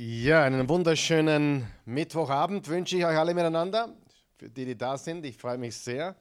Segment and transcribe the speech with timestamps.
[0.00, 3.96] Ja, einen wunderschönen Mittwochabend wünsche ich euch alle miteinander.
[4.36, 6.14] Für die, die da sind, ich freue mich sehr.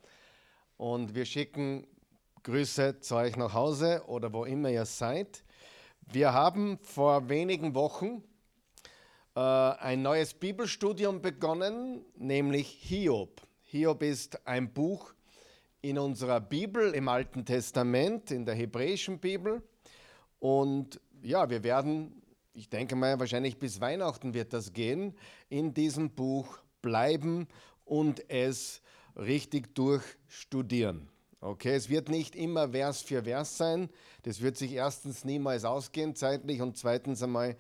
[0.77, 1.85] Und wir schicken
[2.41, 5.43] Grüße zu euch nach Hause oder wo immer ihr seid.
[6.11, 8.23] Wir haben vor wenigen Wochen
[9.35, 13.43] äh, ein neues Bibelstudium begonnen, nämlich Hiob.
[13.61, 15.13] Hiob ist ein Buch
[15.81, 19.61] in unserer Bibel im Alten Testament, in der hebräischen Bibel.
[20.39, 22.23] Und ja, wir werden
[22.57, 25.15] ich denke mal, wahrscheinlich bis Weihnachten wird das gehen,
[25.47, 27.47] in diesem Buch bleiben
[27.85, 28.81] und es
[29.15, 31.07] richtig durchstudieren.
[31.39, 33.89] Okay, es wird nicht immer Vers für Vers sein.
[34.23, 37.55] Das wird sich erstens niemals ausgehen zeitlich und zweitens einmal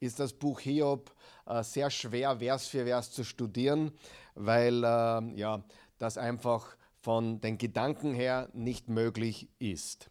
[0.00, 1.14] ist das Buch Hiob
[1.46, 3.92] äh, sehr schwer Vers für Vers zu studieren,
[4.34, 5.62] weil äh, ja,
[5.98, 10.10] das einfach von den Gedanken her nicht möglich ist.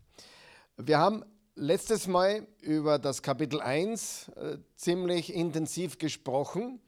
[0.78, 1.26] Wir haben
[1.56, 6.80] letztes Mal über das Kapitel 1 äh, ziemlich intensiv gesprochen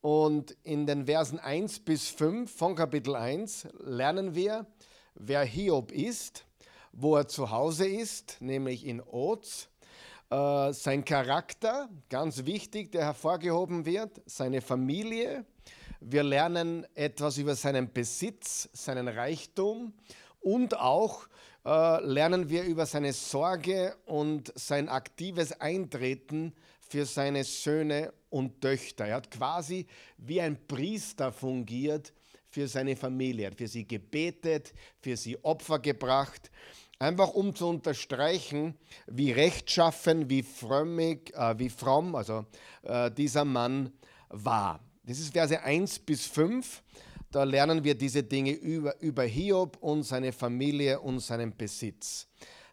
[0.00, 4.66] und in den Versen 1 bis 5 von Kapitel 1 lernen wir,
[5.14, 6.46] wer Hiob ist,
[6.92, 9.68] wo er zu Hause ist, nämlich in Oz,
[10.30, 15.44] äh, sein Charakter, ganz wichtig, der hervorgehoben wird, seine Familie.
[16.00, 19.92] Wir lernen etwas über seinen Besitz, seinen Reichtum
[20.40, 21.26] und auch
[21.66, 26.52] lernen wir über seine Sorge und sein aktives Eintreten
[26.88, 29.06] für seine Söhne und Töchter.
[29.06, 32.12] Er hat quasi wie ein Priester fungiert
[32.48, 36.50] für seine Familie, hat für sie gebetet, für sie Opfer gebracht,
[36.98, 42.46] einfach um zu unterstreichen, wie rechtschaffen, wie frömmig, äh, wie fromm also
[42.82, 43.92] äh, dieser Mann
[44.28, 44.80] war.
[45.04, 46.82] Das ist Verse 1 bis 5.
[47.36, 52.26] Da lernen wir diese Dinge über, über Hiob und seine Familie und seinen Besitz.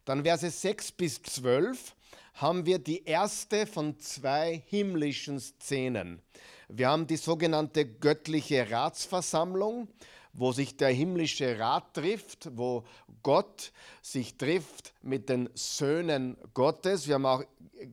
[0.05, 1.93] Dann Verse 6 bis 12
[2.35, 6.21] haben wir die erste von zwei himmlischen Szenen.
[6.69, 9.89] Wir haben die sogenannte göttliche Ratsversammlung,
[10.31, 12.85] wo sich der himmlische Rat trifft, wo
[13.21, 17.05] Gott sich trifft mit den Söhnen Gottes.
[17.05, 17.43] Wir haben auch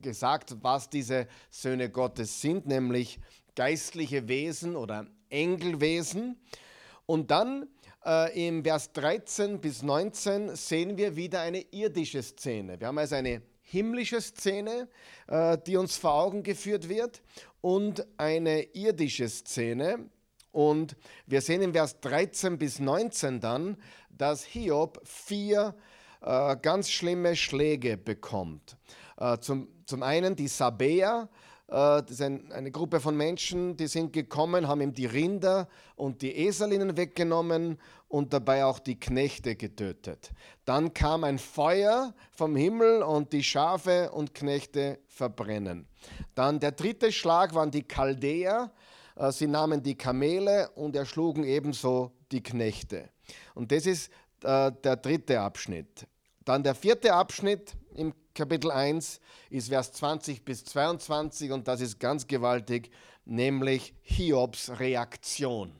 [0.01, 3.19] gesagt, was diese Söhne Gottes sind, nämlich
[3.55, 6.39] geistliche Wesen oder Engelwesen.
[7.05, 7.67] Und dann
[8.05, 12.79] äh, im Vers 13 bis 19 sehen wir wieder eine irdische Szene.
[12.79, 14.87] Wir haben also eine himmlische Szene,
[15.27, 17.21] äh, die uns vor Augen geführt wird,
[17.61, 20.09] und eine irdische Szene.
[20.51, 23.77] Und wir sehen im Vers 13 bis 19 dann,
[24.09, 25.75] dass Hiob vier
[26.21, 28.77] äh, ganz schlimme Schläge bekommt.
[29.17, 31.35] Äh, zum, zum einen die Sabäer, äh,
[31.71, 36.35] das ist eine Gruppe von Menschen, die sind gekommen, haben ihm die Rinder und die
[36.45, 37.77] Eselinnen weggenommen
[38.09, 40.31] und dabei auch die Knechte getötet.
[40.65, 45.87] Dann kam ein Feuer vom Himmel und die Schafe und Knechte verbrennen.
[46.35, 48.71] Dann der dritte Schlag waren die Chaldäer.
[49.15, 53.09] Äh, sie nahmen die Kamele und erschlugen ebenso die Knechte.
[53.55, 54.11] Und das ist
[54.43, 56.05] äh, der dritte Abschnitt.
[56.43, 59.19] Dann der vierte Abschnitt im Kapitel 1
[59.49, 62.91] ist Vers 20 bis 22 und das ist ganz gewaltig,
[63.25, 65.73] nämlich Hiobs Reaktion.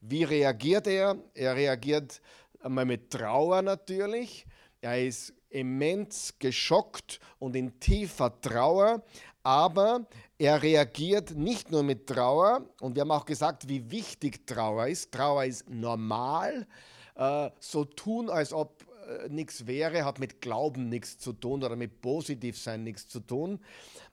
[0.00, 1.16] Wie reagiert er?
[1.34, 2.20] Er reagiert
[2.60, 4.46] einmal mit Trauer natürlich.
[4.80, 9.02] Er ist immens geschockt und in tiefer Trauer,
[9.44, 10.06] aber
[10.38, 15.12] er reagiert nicht nur mit Trauer, und wir haben auch gesagt, wie wichtig Trauer ist.
[15.12, 16.66] Trauer ist normal,
[17.14, 21.76] äh, so tun, als ob äh, nichts wäre, hat mit Glauben nichts zu tun oder
[21.76, 23.60] mit Positivsein nichts zu tun.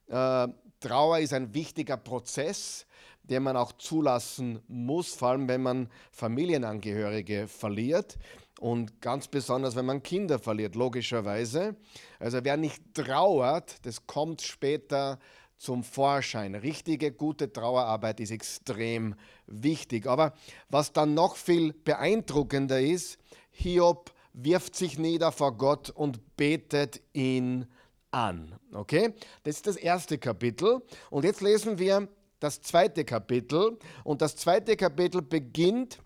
[0.07, 0.47] Äh,
[0.79, 2.85] Trauer ist ein wichtiger Prozess,
[3.23, 8.17] den man auch zulassen muss, vor allem wenn man Familienangehörige verliert
[8.59, 11.75] und ganz besonders, wenn man Kinder verliert, logischerweise.
[12.19, 15.19] Also wer nicht trauert, das kommt später
[15.57, 16.55] zum Vorschein.
[16.55, 20.07] Richtige, gute Trauerarbeit ist extrem wichtig.
[20.07, 20.33] Aber
[20.69, 23.19] was dann noch viel beeindruckender ist,
[23.51, 27.67] Hiob wirft sich nieder vor Gott und betet ihn
[28.11, 28.55] an.
[28.73, 29.13] Okay?
[29.43, 30.81] Das ist das erste Kapitel.
[31.09, 32.07] Und jetzt lesen wir
[32.39, 33.77] das zweite Kapitel.
[34.03, 35.99] Und das zweite Kapitel beginnt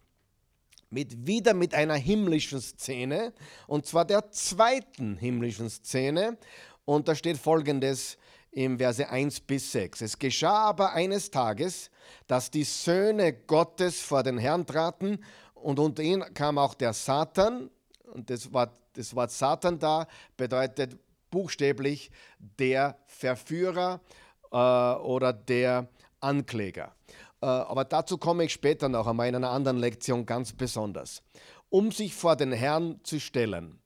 [0.89, 3.33] mit, wieder mit einer himmlischen Szene.
[3.67, 6.37] Und zwar der zweiten himmlischen Szene.
[6.85, 8.17] Und da steht folgendes
[8.51, 10.01] im Verse 1 bis 6.
[10.01, 11.89] Es geschah aber eines Tages,
[12.27, 15.19] dass die Söhne Gottes vor den Herrn traten
[15.55, 17.69] und unter ihnen kam auch der Satan
[18.13, 20.07] und das Wort, das Wort Satan da
[20.37, 20.97] bedeutet
[21.29, 23.99] buchstäblich der Verführer
[24.51, 25.87] äh, oder der
[26.19, 26.93] Ankläger.
[27.41, 31.21] Äh, aber dazu komme ich später noch einmal in einer anderen Lektion ganz besonders.
[31.69, 33.79] Um sich vor den Herrn zu stellen.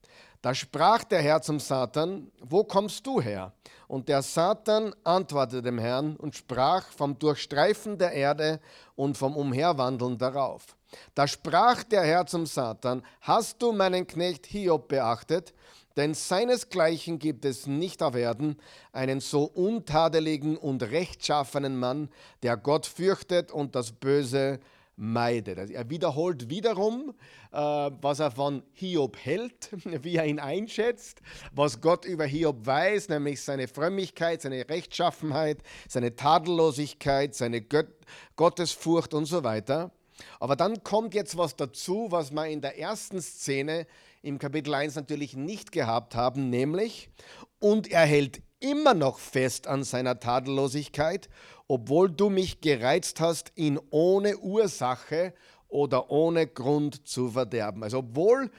[0.47, 3.51] Da sprach der Herr zum Satan, wo kommst du her?
[3.89, 8.61] Und der Satan antwortete dem Herrn und sprach vom Durchstreifen der Erde
[8.95, 10.77] und vom Umherwandeln darauf.
[11.13, 15.53] Da sprach der Herr zum Satan, hast du meinen Knecht Hiob beachtet?
[15.97, 18.55] Denn seinesgleichen gibt es nicht auf Erden
[18.93, 22.07] einen so untadeligen und rechtschaffenen Mann,
[22.41, 24.61] der Gott fürchtet und das Böse
[24.97, 25.59] meidet.
[25.59, 27.13] Also er wiederholt wiederum,
[27.51, 29.69] äh, was er von Hiob hält,
[30.03, 31.21] wie er ihn einschätzt,
[31.53, 37.93] was Gott über Hiob weiß, nämlich seine Frömmigkeit, seine Rechtschaffenheit, seine Tadellosigkeit, seine Gött
[38.35, 39.91] Gottesfurcht und so weiter.
[40.39, 43.85] Aber dann kommt jetzt was dazu, was wir in der ersten Szene
[44.21, 47.09] im Kapitel 1 natürlich nicht gehabt haben, nämlich,
[47.59, 48.41] und er hält
[48.71, 51.29] immer noch fest an seiner Tadellosigkeit,
[51.67, 55.33] obwohl du mich gereizt hast, ihn ohne Ursache
[55.67, 57.83] oder ohne Grund zu verderben.
[57.83, 58.51] Also obwohl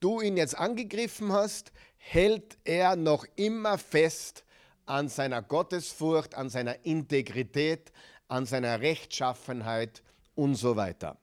[0.00, 4.44] du ihn jetzt angegriffen hast, hält er noch immer fest
[4.84, 7.92] an seiner Gottesfurcht, an seiner Integrität,
[8.28, 10.02] an seiner Rechtschaffenheit
[10.34, 11.18] und so weiter.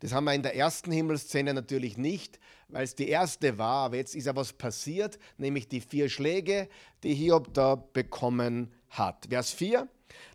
[0.00, 2.38] Das haben wir in der ersten Himmelsszene natürlich nicht,
[2.68, 6.68] weil es die erste war, aber jetzt ist ja was passiert, nämlich die vier Schläge,
[7.02, 9.26] die Hiob da bekommen hat.
[9.28, 9.88] Vers 4.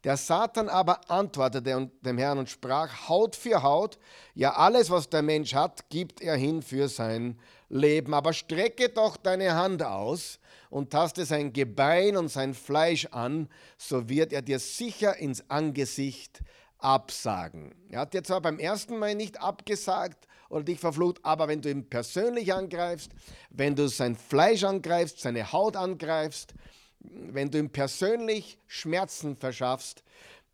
[0.03, 3.99] Der Satan aber antwortete dem Herrn und sprach, Haut für Haut,
[4.35, 8.13] ja alles, was der Mensch hat, gibt er hin für sein Leben.
[8.13, 13.47] Aber strecke doch deine Hand aus und taste sein Gebein und sein Fleisch an,
[13.77, 16.41] so wird er dir sicher ins Angesicht
[16.81, 17.73] absagen.
[17.89, 21.69] Er hat dir zwar beim ersten Mal nicht abgesagt oder dich verflucht, aber wenn du
[21.69, 23.11] ihn persönlich angreifst,
[23.49, 26.53] wenn du sein Fleisch angreifst, seine Haut angreifst,
[26.99, 30.03] wenn du ihm persönlich Schmerzen verschaffst,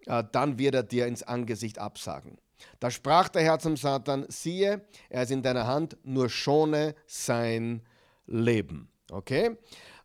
[0.05, 2.37] äh, dann wird er dir ins Angesicht absagen.
[2.79, 7.81] Da sprach der Herr zum Satan, siehe, er ist in deiner Hand, nur schone sein
[8.25, 8.89] Leben.
[9.11, 9.57] Okay?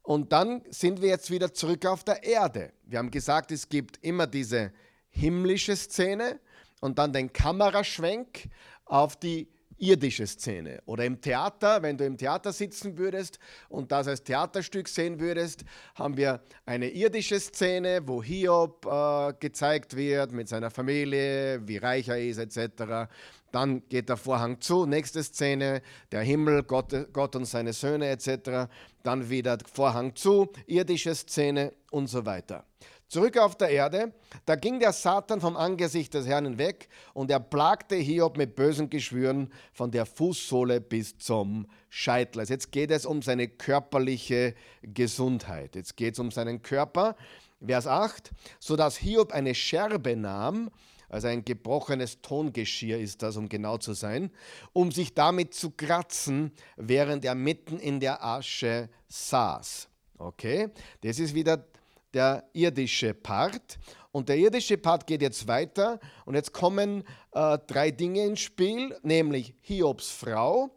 [0.02, 2.72] Und dann sind wir jetzt wieder zurück auf der Erde.
[2.84, 4.72] Wir haben gesagt, es gibt immer diese
[5.12, 6.40] himmlische Szene
[6.80, 8.48] und dann den Kameraschwenk
[8.84, 9.48] auf die
[9.82, 10.80] irdische Szene.
[10.86, 13.38] Oder im Theater, wenn du im Theater sitzen würdest
[13.68, 15.64] und das als Theaterstück sehen würdest,
[15.96, 22.08] haben wir eine irdische Szene, wo Hiob äh, gezeigt wird mit seiner Familie, wie reich
[22.08, 23.10] er ist etc.
[23.50, 25.82] Dann geht der Vorhang zu, nächste Szene,
[26.12, 28.70] der Himmel, Gott, Gott und seine Söhne etc.
[29.02, 32.64] Dann wieder Vorhang zu, irdische Szene und so weiter.
[33.12, 34.14] Zurück auf der Erde,
[34.46, 38.88] da ging der Satan vom Angesicht des Herrn weg und er plagte Hiob mit bösen
[38.88, 42.40] Geschwüren von der Fußsohle bis zum Scheitel.
[42.40, 45.76] Also jetzt geht es um seine körperliche Gesundheit.
[45.76, 47.14] Jetzt geht es um seinen Körper.
[47.62, 50.70] Vers 8, sodass Hiob eine Scherbe nahm,
[51.10, 54.30] also ein gebrochenes Tongeschirr ist das, um genau zu sein,
[54.72, 59.90] um sich damit zu kratzen, während er mitten in der Asche saß.
[60.16, 60.70] Okay,
[61.02, 61.66] das ist wieder
[62.14, 63.78] der irdische Part.
[64.10, 68.96] Und der irdische Part geht jetzt weiter und jetzt kommen äh, drei Dinge ins Spiel,
[69.02, 70.70] nämlich Hiobs Frau,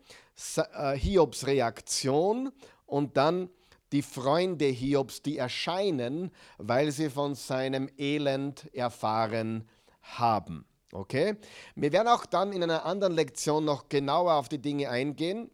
[0.56, 2.52] äh, Hiobs Reaktion
[2.86, 3.50] und dann
[3.92, 9.68] die Freunde Hiobs, die erscheinen, weil sie von seinem Elend erfahren
[10.02, 10.66] haben.
[10.92, 11.36] Okay?
[11.76, 15.52] Wir werden auch dann in einer anderen Lektion noch genauer auf die Dinge eingehen.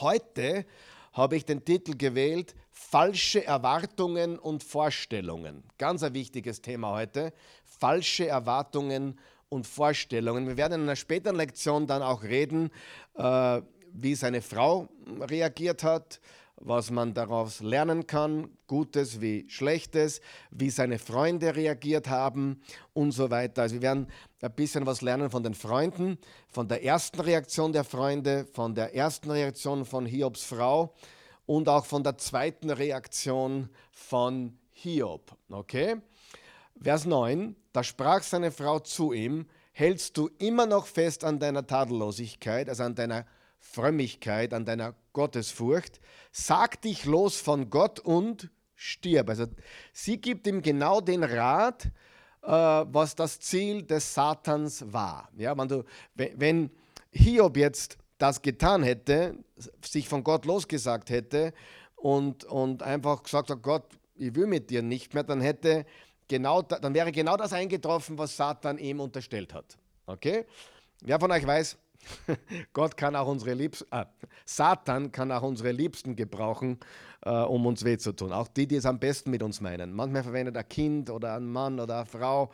[0.00, 0.64] Heute
[1.12, 5.62] habe ich den Titel gewählt, falsche Erwartungen und Vorstellungen.
[5.78, 7.32] Ganz ein wichtiges Thema heute.
[7.64, 9.18] Falsche Erwartungen
[9.48, 10.48] und Vorstellungen.
[10.48, 12.70] Wir werden in einer späteren Lektion dann auch reden,
[13.14, 13.60] äh,
[13.92, 14.88] wie seine Frau
[15.20, 16.20] reagiert hat,
[16.56, 22.60] was man daraus lernen kann, Gutes wie Schlechtes, wie seine Freunde reagiert haben
[22.92, 23.62] und so weiter.
[23.62, 24.08] Also wir werden
[24.40, 28.94] ein bisschen was lernen von den Freunden, von der ersten Reaktion der Freunde, von der
[28.94, 30.94] ersten Reaktion von Hiobs Frau
[31.50, 35.36] und auch von der zweiten Reaktion von Hiob.
[35.50, 35.96] Okay?
[36.80, 41.66] Vers 9, da sprach seine Frau zu ihm, hältst du immer noch fest an deiner
[41.66, 43.26] Tadellosigkeit, also an deiner
[43.58, 49.28] Frömmigkeit, an deiner Gottesfurcht, sag dich los von Gott und stirb.
[49.28, 49.46] Also
[49.92, 51.86] sie gibt ihm genau den Rat,
[52.42, 55.28] äh, was das Ziel des Satans war.
[55.36, 56.70] Ja, wenn, du, wenn
[57.10, 59.34] Hiob jetzt das getan hätte,
[59.82, 61.52] sich von Gott losgesagt hätte
[61.96, 63.84] und, und einfach gesagt hat, Gott,
[64.14, 65.86] ich will mit dir nicht mehr, dann hätte
[66.28, 69.78] genau, dann wäre genau das eingetroffen, was Satan ihm unterstellt hat.
[70.06, 70.44] Okay?
[71.00, 71.78] Wer von euch weiß,
[72.74, 74.04] Gott kann auch unsere Liebsten, äh,
[74.44, 76.78] Satan kann auch unsere Liebsten gebrauchen,
[77.22, 78.32] äh, um uns weh zu tun.
[78.32, 79.94] Auch die, die es am besten mit uns meinen.
[79.94, 82.50] Manchmal verwendet ein Kind oder ein Mann oder eine Frau.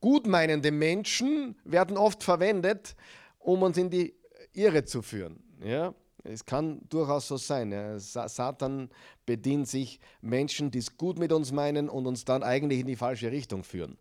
[0.00, 2.96] Gutmeinende Menschen werden oft verwendet,
[3.38, 4.14] um uns in die
[4.54, 5.42] Irre zu führen.
[5.62, 5.94] Ja?
[6.24, 7.70] Es kann durchaus so sein.
[7.70, 7.98] Ja.
[7.98, 8.88] Satan
[9.26, 12.96] bedient sich Menschen, die es gut mit uns meinen und uns dann eigentlich in die
[12.96, 13.98] falsche Richtung führen.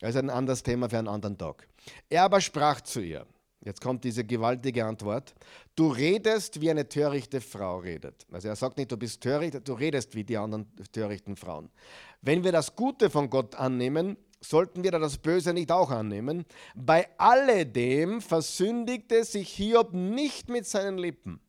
[0.00, 1.68] Das ist ein anderes Thema für einen anderen Tag.
[2.08, 3.26] Er aber sprach zu ihr,
[3.64, 5.34] jetzt kommt diese gewaltige Antwort,
[5.74, 8.26] du redest, wie eine törichte Frau redet.
[8.30, 11.68] Also er sagt nicht, du bist töricht, du redest wie die anderen törichten Frauen.
[12.22, 16.44] Wenn wir das Gute von Gott annehmen, sollten wir das Böse nicht auch annehmen?
[16.74, 21.40] Bei alledem versündigte sich Hiob nicht mit seinen Lippen.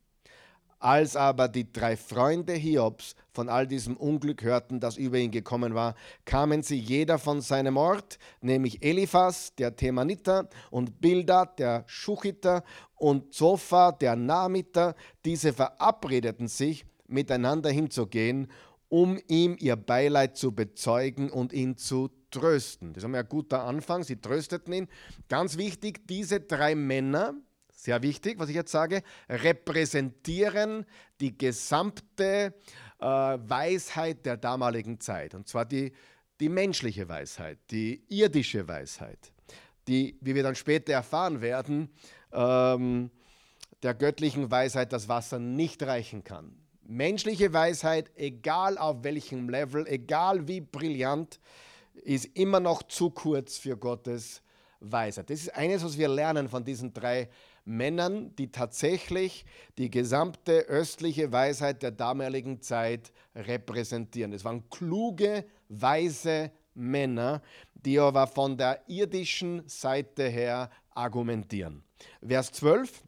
[0.82, 5.74] Als aber die drei Freunde Hiobs von all diesem Unglück hörten, das über ihn gekommen
[5.74, 5.94] war,
[6.24, 13.34] kamen sie jeder von seinem Ort, nämlich Eliphas, der Themaniter, und Bildad, der Schuchiter, und
[13.34, 14.94] Zophar, der Namiter.
[15.26, 18.50] Diese verabredeten sich, miteinander hinzugehen,
[18.90, 22.92] um ihm ihr Beileid zu bezeugen und ihn zu trösten.
[22.92, 24.88] Das ist ein guter Anfang, sie trösteten ihn.
[25.28, 27.34] Ganz wichtig, diese drei Männer,
[27.70, 30.84] sehr wichtig, was ich jetzt sage, repräsentieren
[31.20, 32.52] die gesamte
[32.98, 35.34] äh, Weisheit der damaligen Zeit.
[35.34, 35.92] Und zwar die,
[36.40, 39.32] die menschliche Weisheit, die irdische Weisheit,
[39.86, 41.90] die, wie wir dann später erfahren werden,
[42.32, 43.10] ähm,
[43.84, 46.59] der göttlichen Weisheit das Wasser nicht reichen kann.
[46.90, 51.38] Menschliche Weisheit, egal auf welchem Level, egal wie brillant,
[51.94, 54.42] ist immer noch zu kurz für Gottes
[54.80, 55.30] Weisheit.
[55.30, 57.28] Das ist eines, was wir lernen von diesen drei
[57.64, 59.44] Männern, die tatsächlich
[59.78, 64.32] die gesamte östliche Weisheit der damaligen Zeit repräsentieren.
[64.32, 67.40] Es waren kluge, weise Männer,
[67.72, 71.84] die aber von der irdischen Seite her argumentieren.
[72.20, 73.04] Vers 12.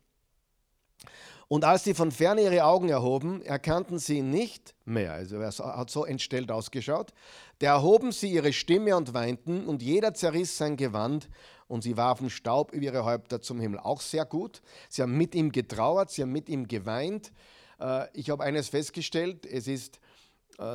[1.52, 5.12] Und als sie von ferne ihre Augen erhoben, erkannten sie ihn nicht mehr.
[5.12, 7.12] Also er hat so entstellt ausgeschaut.
[7.58, 11.28] Da erhoben sie ihre Stimme und weinten, und jeder zerriss sein Gewand
[11.68, 13.80] und sie warfen Staub über ihre Häupter zum Himmel.
[13.80, 14.62] Auch sehr gut.
[14.88, 17.32] Sie haben mit ihm getrauert, sie haben mit ihm geweint.
[17.78, 20.00] Äh, ich habe eines festgestellt, es ist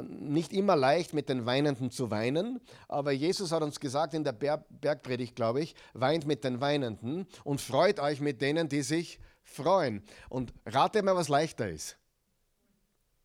[0.04, 4.34] nicht immer leicht, mit den Weinenden zu weinen, aber Jesus hat uns gesagt in der
[4.34, 10.04] Bergpredigt, glaube ich, weint mit den Weinenden und freut euch mit denen, die sich freuen.
[10.30, 11.98] Und rate mal, was leichter ist.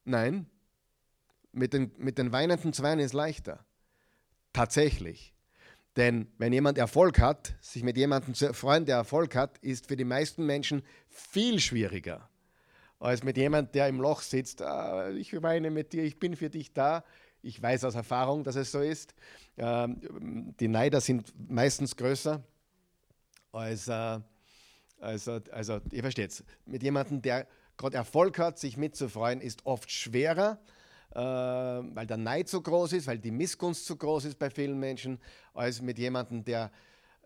[0.04, 0.46] Nein,
[1.52, 3.64] mit den, mit den Weinenden zu weinen ist leichter.
[4.52, 5.34] Tatsächlich.
[5.96, 9.96] Denn wenn jemand Erfolg hat, sich mit jemandem zu freuen, der Erfolg hat, ist für
[9.96, 12.28] die meisten Menschen viel schwieriger
[13.02, 14.62] als mit jemandem, der im Loch sitzt.
[14.62, 17.04] Ah, ich weine mit dir, ich bin für dich da.
[17.42, 19.14] Ich weiß aus Erfahrung, dass es so ist.
[19.56, 22.42] Ähm, die Neider sind meistens größer
[23.50, 24.20] als, äh,
[25.00, 26.44] also, also ihr versteht es.
[26.64, 30.58] Mit jemandem, der gerade Erfolg hat, sich mitzufreuen, ist oft schwerer
[31.14, 34.78] äh, weil der Neid so groß ist, weil die Missgunst so groß ist bei vielen
[34.78, 35.18] Menschen,
[35.52, 36.70] als mit jemandem, der,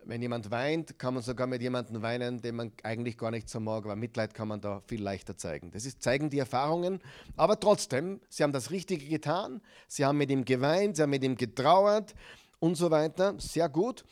[0.07, 3.61] wenn jemand weint, kann man sogar mit jemandem weinen, den man eigentlich gar nicht so
[3.61, 5.71] mag, aber Mitleid kann man da viel leichter zeigen.
[5.73, 7.01] Das ist, zeigen die Erfahrungen,
[7.37, 11.25] aber trotzdem, sie haben das Richtige getan, sie haben mit ihm geweint, sie haben mit
[11.25, 12.15] ihm getrauert
[12.61, 14.05] und so weiter, sehr gut.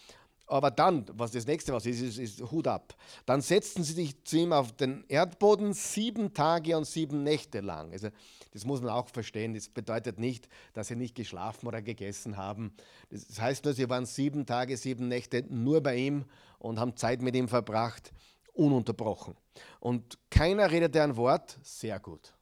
[0.46, 2.94] Aber dann, was das nächste was ist, ist, ist Hut ab.
[3.24, 7.92] Dann setzten sie sich zu ihm auf den Erdboden sieben Tage und sieben Nächte lang.
[7.92, 8.08] Also
[8.52, 9.54] das muss man auch verstehen.
[9.54, 12.74] Das bedeutet nicht, dass sie nicht geschlafen oder gegessen haben.
[13.10, 16.26] Das heißt nur, sie waren sieben Tage, sieben Nächte nur bei ihm
[16.58, 18.12] und haben Zeit mit ihm verbracht,
[18.52, 19.34] ununterbrochen.
[19.80, 22.34] Und keiner redete ein Wort, sehr gut.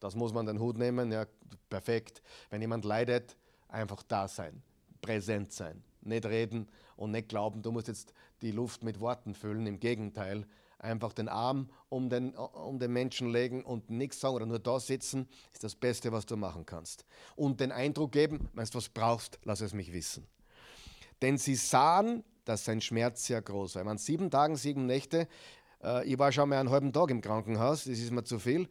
[0.00, 1.26] Das muss man den Hut nehmen, ja,
[1.68, 2.20] perfekt.
[2.50, 3.36] Wenn jemand leidet,
[3.68, 4.62] einfach da sein,
[5.00, 6.68] präsent sein, nicht reden
[6.98, 8.12] und nicht glauben, du musst jetzt
[8.42, 9.66] die Luft mit Worten füllen.
[9.66, 10.46] Im Gegenteil,
[10.78, 14.78] einfach den Arm um den, um den Menschen legen und nichts sagen oder nur da
[14.78, 17.04] sitzen, ist das Beste, was du machen kannst.
[17.36, 20.26] Und den Eindruck geben, wenn du was brauchst, lass es mich wissen.
[21.22, 23.82] Denn sie sahen, dass sein Schmerz sehr groß war.
[23.82, 25.28] Ich meine, sieben Tage, sieben Nächte,
[25.82, 28.68] äh, ich war schon mal einen halben Tag im Krankenhaus, das ist mir zu viel,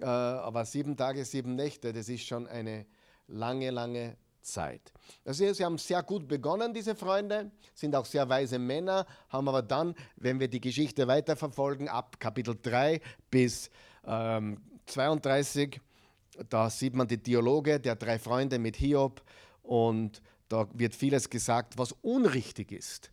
[0.00, 2.86] äh, aber sieben Tage, sieben Nächte, das ist schon eine
[3.28, 4.92] lange, lange Zeit.
[5.24, 9.62] Also sie haben sehr gut begonnen, diese Freunde, sind auch sehr weise Männer, haben aber
[9.62, 13.70] dann, wenn wir die Geschichte weiterverfolgen, ab Kapitel 3 bis
[14.06, 15.80] ähm, 32,
[16.48, 19.22] da sieht man die Dialoge der drei Freunde mit Hiob
[19.62, 23.10] und da wird vieles gesagt, was unrichtig ist.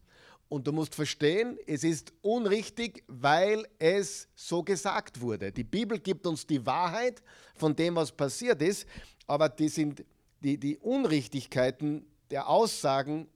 [0.50, 5.51] Und du musst verstehen, es ist unrichtig, weil es so gesagt wurde.
[5.51, 7.22] Die Bibel gibt uns die Wahrheit
[7.55, 8.88] von dem, was passiert ist,
[9.27, 10.05] aber die sind
[10.41, 13.27] die, die Unrichtigkeiten der Aussagen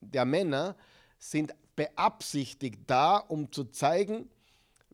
[0.00, 0.76] der Männer
[1.18, 4.28] sind beabsichtigt da, um zu zeigen,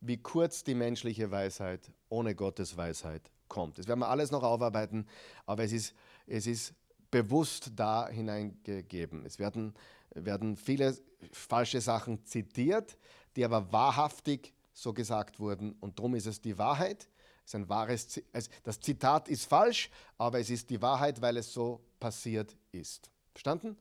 [0.00, 3.78] wie kurz die menschliche Weisheit ohne Gottes Weisheit kommt.
[3.78, 5.06] Das werden wir alles noch aufarbeiten,
[5.46, 5.94] aber es ist,
[6.26, 6.74] es ist
[7.10, 9.24] bewusst da hineingegeben.
[9.24, 9.74] Es werden,
[10.14, 10.96] werden viele
[11.32, 12.98] falsche Sachen zitiert,
[13.36, 15.72] die aber wahrhaftig so gesagt wurden.
[15.80, 17.08] Und darum ist es die Wahrheit.
[17.46, 18.20] Ist ein wahres,
[18.64, 19.88] das Zitat ist falsch,
[20.18, 23.10] aber es ist die Wahrheit, weil es so passiert ist.
[23.32, 23.76] Verstanden?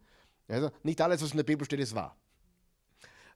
[0.47, 2.15] Also nicht alles, was in der Bibel steht, ist wahr.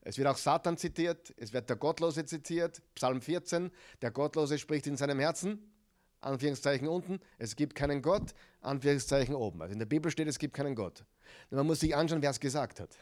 [0.02, 3.72] Es wird auch Satan zitiert, es wird der Gottlose zitiert, Psalm 14,
[4.02, 5.74] der Gottlose spricht in seinem Herzen,
[6.22, 9.62] Anführungszeichen unten, es gibt keinen Gott, Anführungszeichen oben.
[9.62, 11.04] Also in der Bibel steht, es gibt keinen Gott.
[11.50, 12.96] Man muss sich anschauen, wer es gesagt hat.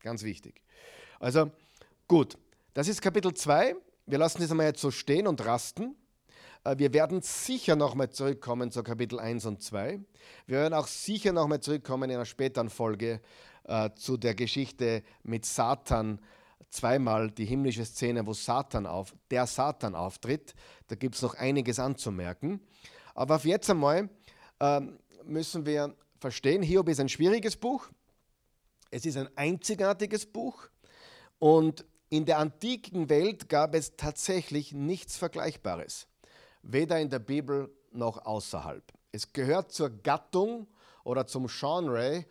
[0.00, 0.62] Ganz wichtig.
[1.20, 1.50] Also
[2.08, 2.38] gut,
[2.72, 3.76] das ist Kapitel 2.
[4.06, 5.96] Wir lassen das einmal jetzt so stehen und rasten.
[6.64, 10.00] Äh, wir werden sicher nochmal zurückkommen zu Kapitel 1 und 2.
[10.46, 13.20] Wir werden auch sicher nochmal zurückkommen in einer späteren Folge
[13.64, 16.20] äh, zu der Geschichte mit Satan.
[16.70, 20.54] Zweimal die himmlische Szene, wo Satan auf, der Satan auftritt.
[20.88, 22.60] Da gibt es noch einiges anzumerken.
[23.14, 24.08] Aber auf jetzt einmal
[24.58, 24.80] äh,
[25.24, 27.88] müssen wir verstehen, Hiob ist ein schwieriges Buch.
[28.90, 30.68] Es ist ein einzigartiges Buch.
[31.38, 36.08] Und in der antiken Welt gab es tatsächlich nichts Vergleichbares
[36.64, 38.82] weder in der Bibel noch außerhalb.
[39.12, 40.66] Es gehört zur Gattung
[41.04, 42.24] oder zum Genre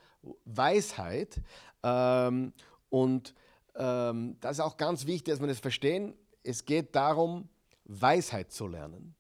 [0.46, 1.42] Weisheit
[1.84, 2.54] ähm,
[2.90, 3.34] und
[3.76, 6.16] ähm, das ist auch ganz wichtig, dass wir das verstehen.
[6.44, 7.50] Es geht darum,
[7.86, 9.16] Weisheit zu lernen.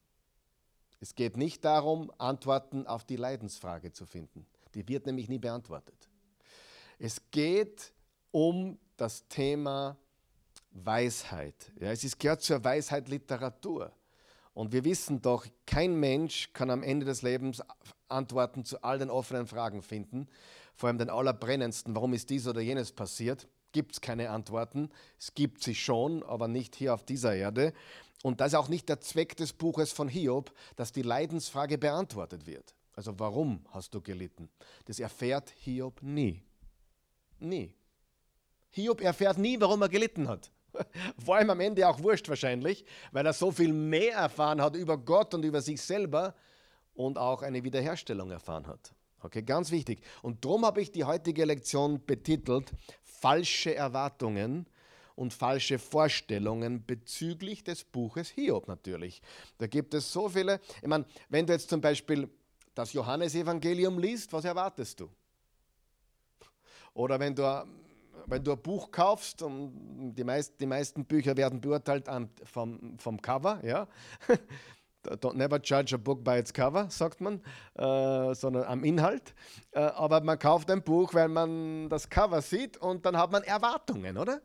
[0.99, 4.45] Es geht nicht darum, Antworten auf die Leidensfrage zu finden.
[4.73, 6.09] Die wird nämlich nie beantwortet.
[6.97, 7.93] Es geht
[8.31, 9.97] um das Thema
[10.71, 11.71] Weisheit.
[11.79, 13.91] Ja, es ist, gehört zur Weisheit Literatur.
[14.53, 17.61] Und wir wissen doch, kein Mensch kann am Ende des Lebens
[18.07, 20.27] Antworten zu all den offenen Fragen finden,
[20.75, 24.89] vor allem den allerbrennendsten, warum ist dies oder jenes passiert, gibt es keine Antworten.
[25.19, 27.73] Es gibt sie schon, aber nicht hier auf dieser Erde.
[28.21, 32.45] Und das ist auch nicht der Zweck des Buches von Hiob, dass die Leidensfrage beantwortet
[32.45, 32.75] wird.
[32.95, 34.49] Also warum hast du gelitten?
[34.85, 36.43] Das erfährt Hiob nie.
[37.39, 37.73] Nie.
[38.69, 40.51] Hiob erfährt nie, warum er gelitten hat.
[41.25, 44.97] War ihm am Ende auch wurscht wahrscheinlich, weil er so viel mehr erfahren hat über
[44.97, 46.35] Gott und über sich selber
[46.93, 48.93] und auch eine Wiederherstellung erfahren hat.
[49.21, 50.01] Okay, ganz wichtig.
[50.21, 52.71] Und darum habe ich die heutige Lektion betitelt
[53.03, 54.67] Falsche Erwartungen
[55.15, 59.21] und falsche Vorstellungen bezüglich des Buches Hiob natürlich.
[59.59, 60.59] Da gibt es so viele.
[60.81, 62.29] Ich meine, wenn du jetzt zum Beispiel
[62.75, 65.09] das Johannesevangelium liest, was erwartest du?
[66.93, 67.65] Oder wenn du
[68.27, 72.97] wenn du ein Buch kaufst, und die, meist, die meisten Bücher werden beurteilt an, vom,
[72.97, 73.87] vom Cover, ja.
[75.03, 77.41] Don't never judge a book by its cover, sagt man,
[77.75, 79.35] äh, sondern am Inhalt.
[79.71, 83.43] Äh, aber man kauft ein Buch, weil man das Cover sieht und dann hat man
[83.43, 84.41] Erwartungen, oder?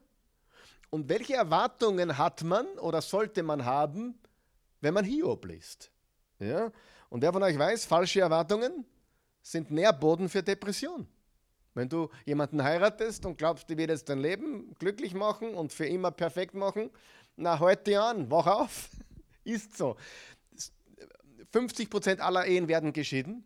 [0.91, 4.19] Und welche Erwartungen hat man oder sollte man haben,
[4.81, 5.93] wenn man Hiob liest?
[6.41, 6.73] Ja?
[7.09, 8.85] Und wer von euch weiß, falsche Erwartungen
[9.43, 11.07] sind Nährboden für Depression.
[11.79, 15.87] Wenn du jemanden heiratest und glaubst, die wird jetzt dein Leben glücklich machen und für
[15.87, 16.91] immer perfekt machen,
[17.37, 18.91] na, heute an, wach auf.
[19.45, 19.97] Ist so.
[21.53, 23.45] 50% aller Ehen werden geschieden.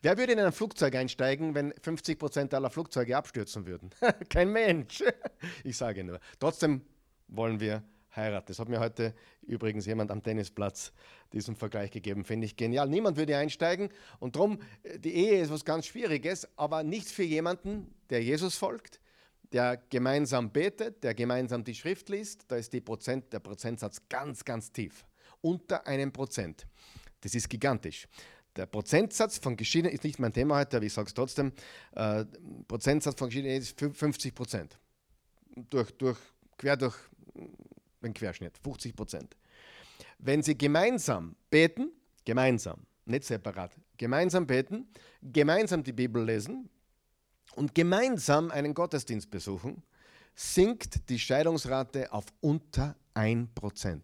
[0.00, 3.90] Wer würde in ein Flugzeug einsteigen, wenn 50% aller Flugzeuge abstürzen würden?
[4.30, 5.04] Kein Mensch.
[5.62, 6.20] Ich sage nur.
[6.40, 6.80] Trotzdem
[7.28, 7.82] wollen wir
[8.14, 8.46] heiraten.
[8.48, 10.92] Das hat mir heute übrigens jemand am Tennisplatz
[11.32, 12.24] diesen Vergleich gegeben.
[12.24, 12.88] Finde ich genial.
[12.88, 13.88] Niemand würde einsteigen
[14.20, 18.56] und darum, äh, die Ehe ist was ganz Schwieriges, aber nicht für jemanden, der Jesus
[18.56, 19.00] folgt,
[19.52, 22.44] der gemeinsam betet, der gemeinsam die Schrift liest.
[22.48, 25.04] Da ist Prozent, der Prozentsatz ganz, ganz tief.
[25.40, 26.66] Unter einem Prozent.
[27.20, 28.08] Das ist gigantisch.
[28.56, 31.52] Der Prozentsatz von Geschiedenen ist nicht mein Thema heute, aber ich sage es trotzdem.
[31.94, 32.24] Äh,
[32.68, 34.78] Prozentsatz von Geschiedenen ist 50 Prozent.
[35.70, 36.18] Durch, durch,
[36.58, 36.96] quer durch
[38.08, 39.36] den Querschnitt, 50 Prozent.
[40.18, 41.90] Wenn Sie gemeinsam beten,
[42.24, 44.88] gemeinsam, nicht separat, gemeinsam beten,
[45.22, 46.68] gemeinsam die Bibel lesen
[47.56, 49.82] und gemeinsam einen Gottesdienst besuchen,
[50.34, 54.00] sinkt die Scheidungsrate auf unter 1%.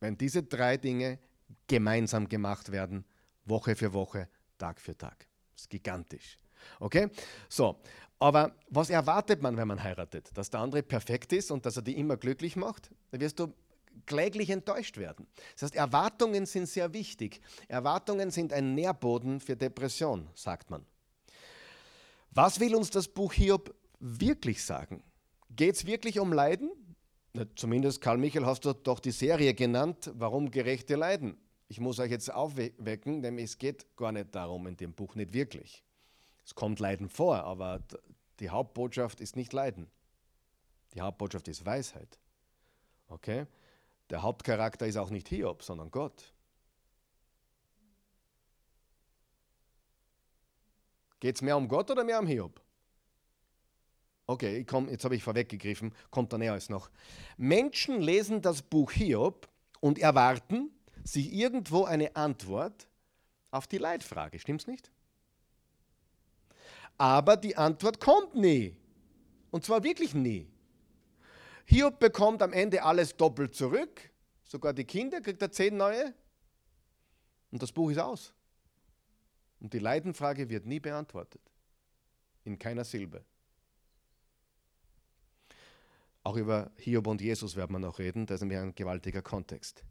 [0.00, 1.18] Wenn diese drei Dinge
[1.66, 3.04] gemeinsam gemacht werden,
[3.44, 5.26] Woche für Woche, Tag für Tag.
[5.52, 6.38] Das ist gigantisch.
[6.80, 7.08] Okay?
[7.48, 7.80] So,
[8.22, 10.30] aber was erwartet man, wenn man heiratet?
[10.34, 12.90] Dass der andere perfekt ist und dass er die immer glücklich macht?
[13.10, 13.52] Da wirst du
[14.06, 15.26] kläglich enttäuscht werden.
[15.54, 17.40] Das heißt, Erwartungen sind sehr wichtig.
[17.68, 20.86] Erwartungen sind ein Nährboden für Depression, sagt man.
[22.30, 25.02] Was will uns das Buch Hiob wirklich sagen?
[25.50, 26.70] Geht es wirklich um Leiden?
[27.34, 31.36] Na, zumindest, Karl Michael, hast du doch die Serie genannt, warum Gerechte leiden.
[31.68, 35.32] Ich muss euch jetzt aufwecken, denn es geht gar nicht darum in dem Buch, nicht
[35.32, 35.82] wirklich.
[36.44, 37.80] Es kommt Leiden vor, aber
[38.42, 39.90] die Hauptbotschaft ist nicht Leiden.
[40.92, 42.18] Die Hauptbotschaft ist Weisheit.
[43.08, 43.46] Okay?
[44.10, 46.34] Der Hauptcharakter ist auch nicht Hiob, sondern Gott.
[51.20, 52.60] Geht es mehr um Gott oder mehr um Hiob?
[54.26, 56.90] Okay, komm, jetzt habe ich vorweggegriffen, kommt da näher als noch.
[57.38, 59.48] Menschen lesen das Buch Hiob,
[59.82, 60.70] und erwarten
[61.02, 62.86] sich irgendwo eine Antwort
[63.50, 64.38] auf die Leitfrage.
[64.38, 64.91] Stimmt's nicht?
[66.98, 68.76] Aber die Antwort kommt nie.
[69.50, 70.48] Und zwar wirklich nie.
[71.66, 74.10] Hiob bekommt am Ende alles doppelt zurück.
[74.44, 76.14] Sogar die Kinder kriegt er zehn neue.
[77.50, 78.34] Und das Buch ist aus.
[79.60, 81.40] Und die Leidenfrage wird nie beantwortet.
[82.44, 83.24] In keiner Silbe.
[86.24, 89.84] Auch über Hiob und Jesus werden wir noch reden, das ist nämlich ein gewaltiger Kontext.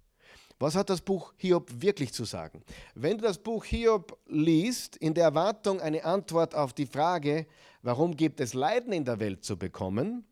[0.61, 2.61] Was hat das Buch Hiob wirklich zu sagen?
[2.93, 7.47] Wenn du das Buch Hiob liest, in der Erwartung, eine Antwort auf die Frage,
[7.81, 10.23] warum gibt es Leiden in der Welt zu bekommen,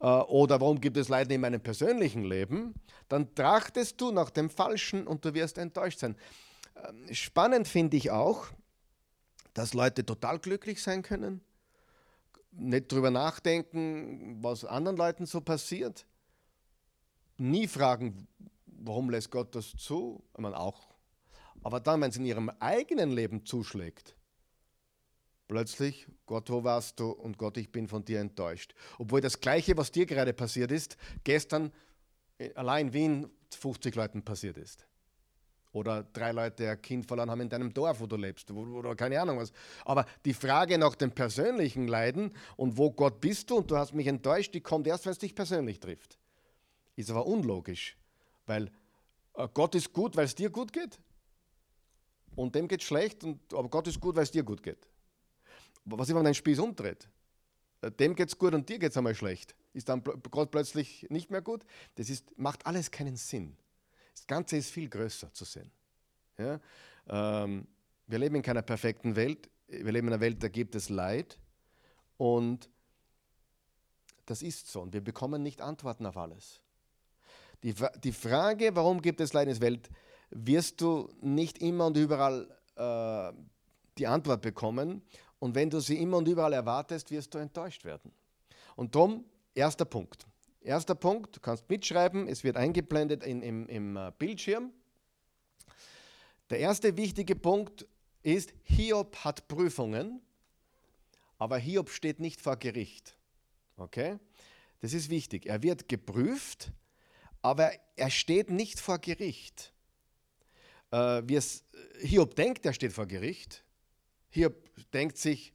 [0.00, 2.74] äh, oder warum gibt es Leiden in meinem persönlichen Leben,
[3.08, 6.16] dann trachtest du nach dem Falschen und du wirst enttäuscht sein.
[6.74, 8.48] Ähm, spannend finde ich auch,
[9.54, 11.42] dass Leute total glücklich sein können,
[12.50, 16.06] nicht drüber nachdenken, was anderen Leuten so passiert,
[17.36, 18.26] nie fragen,
[18.80, 20.22] warum lässt Gott das zu?
[20.34, 20.88] Ich meine auch.
[21.62, 24.16] Aber dann, wenn es in ihrem eigenen Leben zuschlägt,
[25.46, 27.10] plötzlich, Gott, wo warst du?
[27.10, 28.74] Und Gott, ich bin von dir enttäuscht.
[28.98, 31.72] Obwohl das Gleiche, was dir gerade passiert ist, gestern
[32.54, 34.86] allein in Wien 50 Leuten passiert ist.
[35.72, 38.50] Oder drei Leute ein Kind verloren haben in deinem Dorf, wo du lebst.
[38.50, 39.52] Oder keine Ahnung was.
[39.84, 43.94] Aber die Frage nach dem persönlichen Leiden und wo Gott bist du und du hast
[43.94, 46.18] mich enttäuscht, die kommt erst, wenn es dich persönlich trifft.
[46.96, 47.96] Ist aber unlogisch,
[48.50, 48.70] weil
[49.34, 51.00] äh, Gott ist gut, weil es dir gut geht.
[52.34, 54.88] Und dem geht es schlecht, und, aber Gott ist gut, weil es dir gut geht.
[55.84, 57.08] Was ist, wenn dein Spieß umdreht?
[57.80, 59.54] Äh, dem geht es gut und dir geht es einmal schlecht.
[59.72, 61.64] Ist dann Gott plötzlich nicht mehr gut?
[61.94, 63.56] Das ist, macht alles keinen Sinn.
[64.14, 65.70] Das Ganze ist viel größer zu sehen.
[66.36, 66.60] Ja?
[67.08, 67.66] Ähm,
[68.08, 69.48] wir leben in keiner perfekten Welt.
[69.68, 71.38] Wir leben in einer Welt, da gibt es Leid.
[72.16, 72.68] Und
[74.26, 74.82] das ist so.
[74.82, 76.60] Und wir bekommen nicht Antworten auf alles.
[77.62, 79.90] Die, die Frage, warum gibt es Leid in der Welt,
[80.30, 83.32] wirst du nicht immer und überall äh,
[83.98, 85.02] die Antwort bekommen.
[85.38, 88.12] Und wenn du sie immer und überall erwartest, wirst du enttäuscht werden.
[88.76, 90.26] Und darum, erster Punkt.
[90.62, 94.72] Erster Punkt, du kannst mitschreiben, es wird eingeblendet in, im, im äh, Bildschirm.
[96.50, 97.86] Der erste wichtige Punkt
[98.22, 100.20] ist, Hiob hat Prüfungen,
[101.38, 103.16] aber Hiob steht nicht vor Gericht.
[103.76, 104.18] Okay?
[104.80, 105.46] Das ist wichtig.
[105.46, 106.72] Er wird geprüft,
[107.42, 109.72] aber er steht nicht vor Gericht.
[110.90, 111.22] Äh,
[112.00, 113.64] Hiob denkt, er steht vor Gericht.
[114.30, 114.54] Hiob
[114.92, 115.52] denkt sich,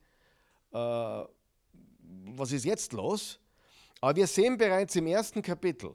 [0.72, 3.40] äh, was ist jetzt los?
[4.02, 5.94] Aber wir sehen bereits im ersten Kapitel,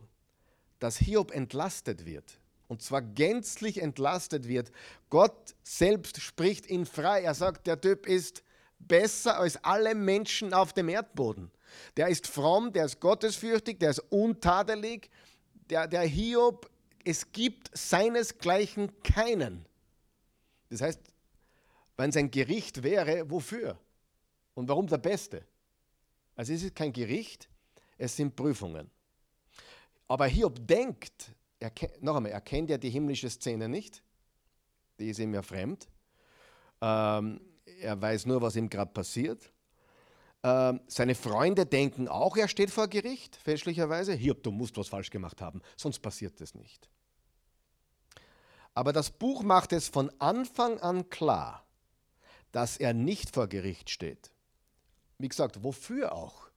[0.78, 2.38] dass Hiob entlastet wird.
[2.68, 4.70] Und zwar gänzlich entlastet wird.
[5.08, 7.22] Gott selbst spricht ihn frei.
[7.22, 8.44] Er sagt, der Typ ist
[8.78, 11.50] besser als alle Menschen auf dem Erdboden.
[11.96, 15.10] Der ist fromm, der ist gottesfürchtig, der ist untadelig.
[15.70, 16.68] Der, der Hiob,
[17.04, 19.64] es gibt seinesgleichen keinen.
[20.68, 21.00] Das heißt,
[21.96, 23.78] wenn sein Gericht wäre, wofür?
[24.54, 25.44] Und warum der Beste?
[26.34, 27.48] Also es ist kein Gericht,
[27.98, 28.90] es sind Prüfungen.
[30.08, 34.02] Aber Hiob denkt, er, noch einmal, er kennt ja die himmlische Szene nicht,
[34.98, 35.88] die ist ihm ja fremd.
[36.80, 37.40] Ähm,
[37.80, 39.52] er weiß nur, was ihm gerade passiert.
[40.42, 44.12] Ähm, seine Freunde denken auch, er steht vor Gericht, fälschlicherweise.
[44.14, 46.88] Hiob, du musst was falsch gemacht haben, sonst passiert das nicht.
[48.72, 51.66] Aber das Buch macht es von Anfang an klar,
[52.52, 54.30] dass er nicht vor Gericht steht.
[55.18, 56.50] Wie gesagt, wofür auch?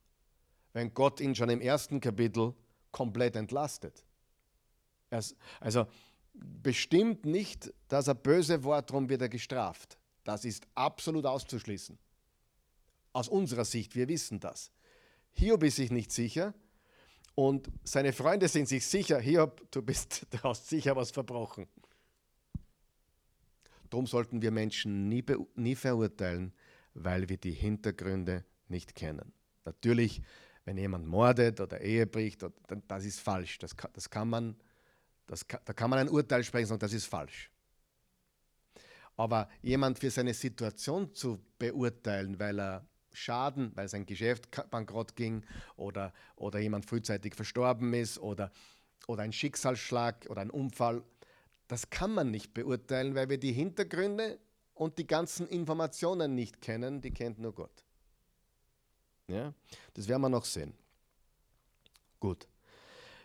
[0.74, 2.54] wenn Gott ihn schon im ersten Kapitel
[2.92, 4.04] komplett entlastet.
[5.60, 5.86] Also
[6.34, 9.98] bestimmt nicht, dass er böse Wort, darum wird er gestraft.
[10.24, 11.98] Das ist absolut auszuschließen.
[13.14, 14.72] Aus unserer Sicht, wir wissen das.
[15.34, 16.54] Hiob ist sich nicht sicher
[17.36, 21.68] und seine Freunde sind sich sicher, Hiob, du, bist, du hast sicher was verbrochen.
[23.90, 25.24] Darum sollten wir Menschen nie,
[25.56, 26.54] nie verurteilen,
[26.96, 29.32] weil wir die Hintergründe nicht kennen.
[29.66, 30.22] Natürlich
[30.66, 32.46] wenn jemand mordet oder Ehe bricht,
[32.88, 33.60] das ist falsch.
[33.60, 34.56] Das das kann man,
[35.28, 37.50] das da kann man ein Urteil sprechen und das ist falsch.
[39.16, 45.46] Aber jemand für seine Situation zu beurteilen, weil er Schaden, weil sein Geschäft bankrott ging
[45.76, 48.52] oder, oder jemand frühzeitig verstorben ist oder,
[49.08, 51.04] oder ein Schicksalsschlag oder ein Unfall,
[51.68, 54.40] das kann man nicht beurteilen, weil wir die Hintergründe
[54.74, 57.84] und die ganzen Informationen nicht kennen, die kennt nur Gott.
[59.28, 59.54] Ja?
[59.94, 60.74] Das werden wir noch sehen.
[62.20, 62.48] Gut.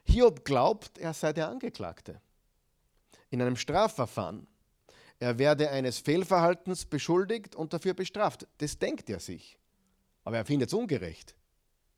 [0.04, 2.20] Hiob glaubt, er sei der Angeklagte.
[3.30, 4.46] In einem Strafverfahren.
[5.20, 8.46] Er werde eines Fehlverhaltens beschuldigt und dafür bestraft.
[8.58, 9.58] Das denkt er sich.
[10.28, 11.34] Aber er findet es ungerecht.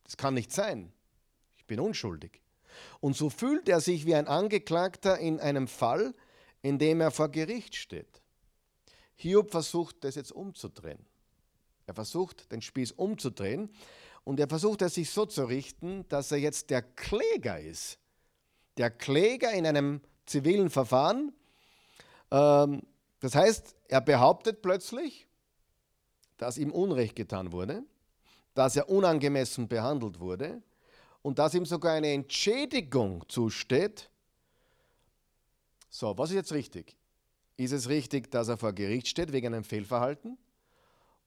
[0.05, 0.93] Das kann nicht sein.
[1.57, 2.41] Ich bin unschuldig.
[3.01, 6.15] Und so fühlt er sich wie ein Angeklagter in einem Fall,
[6.63, 8.23] in dem er vor Gericht steht.
[9.17, 11.05] Hiob versucht das jetzt umzudrehen.
[11.87, 13.69] Er versucht, den Spieß umzudrehen
[14.23, 17.99] und er versucht es sich so zu richten, dass er jetzt der Kläger ist.
[18.77, 21.33] Der Kläger in einem zivilen Verfahren.
[22.31, 22.83] Ähm,
[23.19, 25.27] das heißt, er behauptet plötzlich,
[26.37, 27.83] dass ihm Unrecht getan wurde,
[28.55, 30.63] dass er unangemessen behandelt wurde
[31.23, 34.11] und dass ihm sogar eine Entschädigung zusteht.
[35.89, 36.97] So, was ist jetzt richtig?
[37.57, 40.39] Ist es richtig, dass er vor Gericht steht wegen einem Fehlverhalten?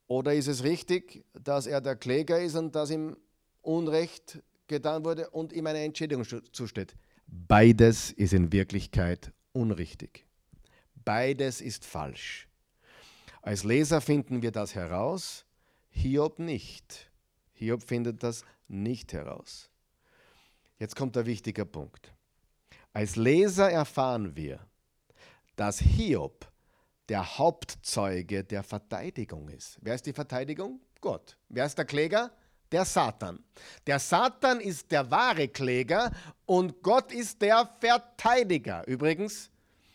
[0.08, 3.16] Oder ist es richtig, dass er der Kläger ist und dass ihm
[3.62, 6.96] Unrecht getan wurde und ihm eine Entschädigung zusteht?
[7.28, 10.26] Beides ist in Wirklichkeit unrichtig.
[10.96, 12.48] Beides ist falsch.
[13.42, 15.46] Als Leser finden wir das heraus,
[15.90, 17.12] Hiob nicht.
[17.64, 19.70] Hiob findet das nicht heraus.
[20.80, 22.14] Jetzt kommt der wichtige Punkt.
[22.92, 24.60] Als Leser erfahren wir,
[25.56, 26.52] dass Hiob
[27.08, 29.78] der Hauptzeuge der Verteidigung ist.
[29.82, 30.82] Wer ist die Verteidigung?
[31.00, 31.38] Gott.
[31.48, 32.32] Wer ist der Kläger?
[32.72, 33.44] Der Satan.
[33.88, 36.12] Der Satan ist der wahre Kläger
[36.46, 38.86] und Gott ist der Verteidiger.
[38.88, 39.52] Übrigens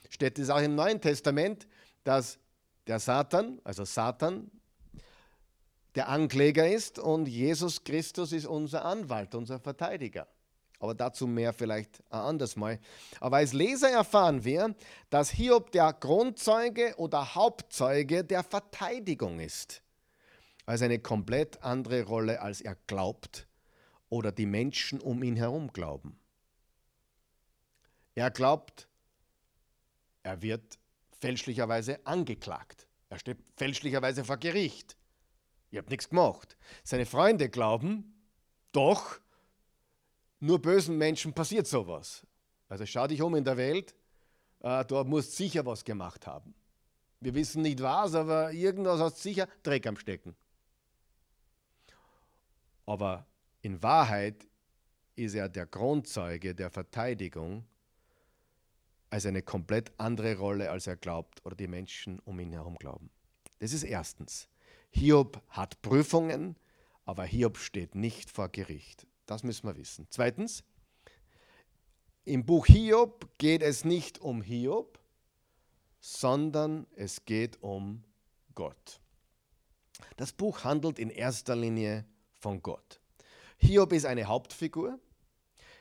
[0.08, 1.66] steht es auch im Neuen Testament,
[2.04, 2.38] dass
[2.86, 4.50] der Satan, also Satan,
[5.94, 10.28] der Ankläger ist und Jesus Christus ist unser Anwalt, unser Verteidiger.
[10.80, 12.78] Aber dazu mehr vielleicht ein anderes Mal.
[13.20, 14.76] Aber als Leser erfahren wir,
[15.10, 19.82] dass Hiob der Grundzeuge oder Hauptzeuge der Verteidigung ist.
[20.66, 23.48] Also eine komplett andere Rolle, als er glaubt
[24.08, 26.18] oder die Menschen um ihn herum glauben.
[28.14, 28.88] Er glaubt,
[30.22, 30.78] er wird
[31.20, 32.86] fälschlicherweise angeklagt.
[33.08, 34.97] Er steht fälschlicherweise vor Gericht.
[35.70, 36.56] Ich habe nichts gemacht.
[36.82, 38.14] Seine Freunde glauben,
[38.72, 39.20] doch,
[40.40, 42.26] nur bösen Menschen passiert sowas.
[42.68, 43.94] Also schau dich um in der Welt,
[44.60, 46.54] äh, da musst sicher was gemacht haben.
[47.20, 50.36] Wir wissen nicht was, aber irgendwas hast sicher Dreck am Stecken.
[52.86, 53.26] Aber
[53.60, 54.46] in Wahrheit
[55.16, 57.66] ist er der Grundzeuge der Verteidigung
[59.10, 63.10] als eine komplett andere Rolle, als er glaubt oder die Menschen um ihn herum glauben.
[63.58, 64.48] Das ist erstens.
[64.90, 66.56] Hiob hat Prüfungen,
[67.04, 69.06] aber Hiob steht nicht vor Gericht.
[69.26, 70.06] Das müssen wir wissen.
[70.10, 70.64] Zweitens,
[72.24, 74.98] im Buch Hiob geht es nicht um Hiob,
[76.00, 78.04] sondern es geht um
[78.54, 79.00] Gott.
[80.16, 83.00] Das Buch handelt in erster Linie von Gott.
[83.56, 84.98] Hiob ist eine Hauptfigur.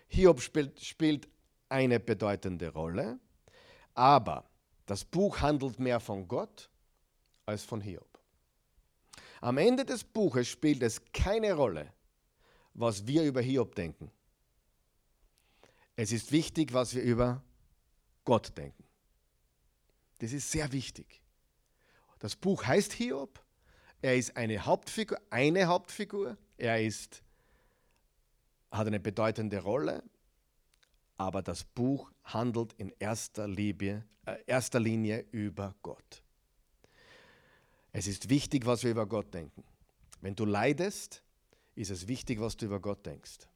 [0.08, 1.28] Hiob spielt, spielt
[1.70, 3.20] eine bedeutende Rolle,
[3.94, 4.50] aber
[4.86, 6.70] das Buch handelt mehr von Gott
[7.46, 8.07] als von Hiob.
[9.42, 11.92] Am Ende des Buches spielt es keine Rolle,
[12.74, 14.12] was wir über Hiob denken.
[15.96, 17.44] Es ist wichtig, was wir über
[18.24, 18.84] Gott denken.
[20.20, 21.22] Das ist sehr wichtig.
[22.20, 23.44] Das Buch heißt Hiob.
[24.02, 26.38] Er ist eine Hauptfigur, eine Hauptfigur.
[26.58, 27.24] Er ist,
[28.72, 30.04] hat eine bedeutende Rolle.
[31.18, 36.24] Aber das Buch handelt in erster, Liebe, äh, erster Linie über Gott.
[37.98, 39.64] Es ist wichtig, was wir über Gott denken.
[40.22, 41.24] Wenn du leidest,
[41.74, 43.48] ist es wichtig, was du über Gott denkst.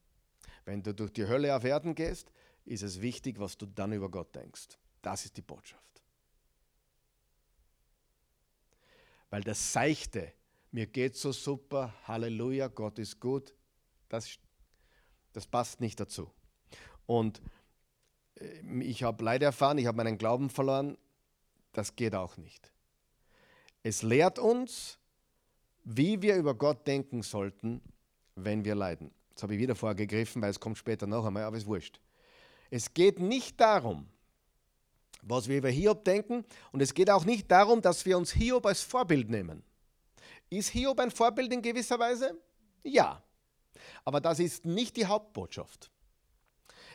[0.66, 2.32] Wenn du durch die Hölle auf Erden gehst,
[2.66, 4.80] ist es wichtig, was du dann über Gott denkst.
[5.04, 6.02] Das ist die Botschaft.
[9.30, 10.34] Weil das Seichte,
[10.72, 13.54] mir geht so super, Halleluja, Gott ist gut,
[14.10, 14.40] das,
[15.34, 16.32] das passt nicht dazu.
[17.06, 17.44] Und
[18.40, 20.98] äh, ich habe Leid erfahren, ich habe meinen Glauben verloren,
[21.74, 22.71] das geht auch nicht.
[23.84, 25.00] Es lehrt uns,
[25.84, 27.82] wie wir über Gott denken sollten
[28.36, 29.12] wenn wir leiden.
[29.34, 32.00] Das habe ich wieder vorgegriffen, weil es kommt später noch einmal, aber es wurscht.
[32.70, 34.08] Es geht nicht darum,
[35.22, 38.66] was wir über Hiob denken und es geht auch nicht darum, dass wir uns Hiob
[38.66, 39.64] als Vorbild nehmen.
[40.50, 42.38] Ist Hiob ein Vorbild in gewisser Weise?
[42.84, 43.24] Ja.
[44.04, 45.92] Aber das ist nicht die Hauptbotschaft.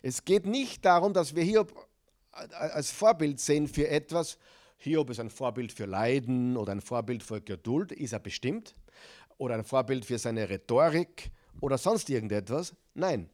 [0.03, 1.89] Es geht nicht darum, dass wir Hiob
[2.31, 4.39] als Vorbild sehen für etwas.
[4.79, 8.75] Hiob ist ein Vorbild für Leiden oder ein Vorbild für Geduld, ist er bestimmt
[9.39, 12.75] oder ein Vorbild für seine Rhetorik oder sonst irgendetwas.
[12.95, 13.29] Nein,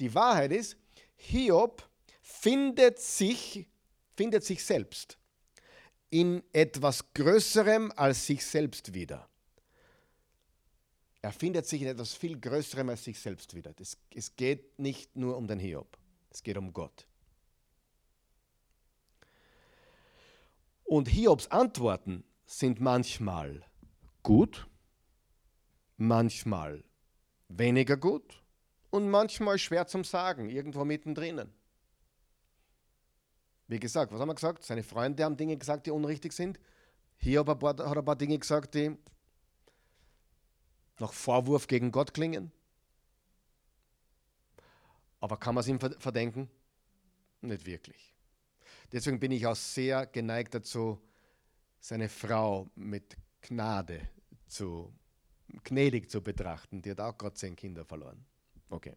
[0.00, 0.76] die Wahrheit ist,
[1.16, 1.88] Hiob
[2.20, 3.66] findet sich,
[4.16, 5.18] findet sich selbst
[6.10, 9.28] in etwas Größerem als sich selbst wieder.
[11.20, 13.72] Er findet sich in etwas viel Größerem als sich selbst wieder.
[13.72, 15.98] Das, es geht nicht nur um den Hiob,
[16.30, 17.06] es geht um Gott.
[20.88, 23.62] Und Hiobs Antworten sind manchmal
[24.22, 24.66] gut
[25.98, 26.82] manchmal
[27.48, 28.42] weniger gut
[28.90, 31.52] und manchmal schwer zum Sagen, irgendwo mittendrin.
[33.66, 34.62] Wie gesagt, was haben wir gesagt?
[34.62, 36.58] Seine Freunde haben Dinge gesagt, die unrichtig sind.
[37.18, 38.96] Hier hat ein paar Dinge gesagt, die
[41.00, 42.50] nach Vorwurf gegen Gott klingen.
[45.20, 46.48] Aber kann man es ihm verdenken?
[47.42, 48.14] Nicht wirklich.
[48.92, 51.00] Deswegen bin ich auch sehr geneigt dazu,
[51.80, 54.08] seine Frau mit Gnade
[54.46, 54.92] zu,
[55.64, 56.82] gnädig zu betrachten.
[56.82, 58.24] Die hat auch gerade zehn Kinder verloren.
[58.70, 58.96] Okay.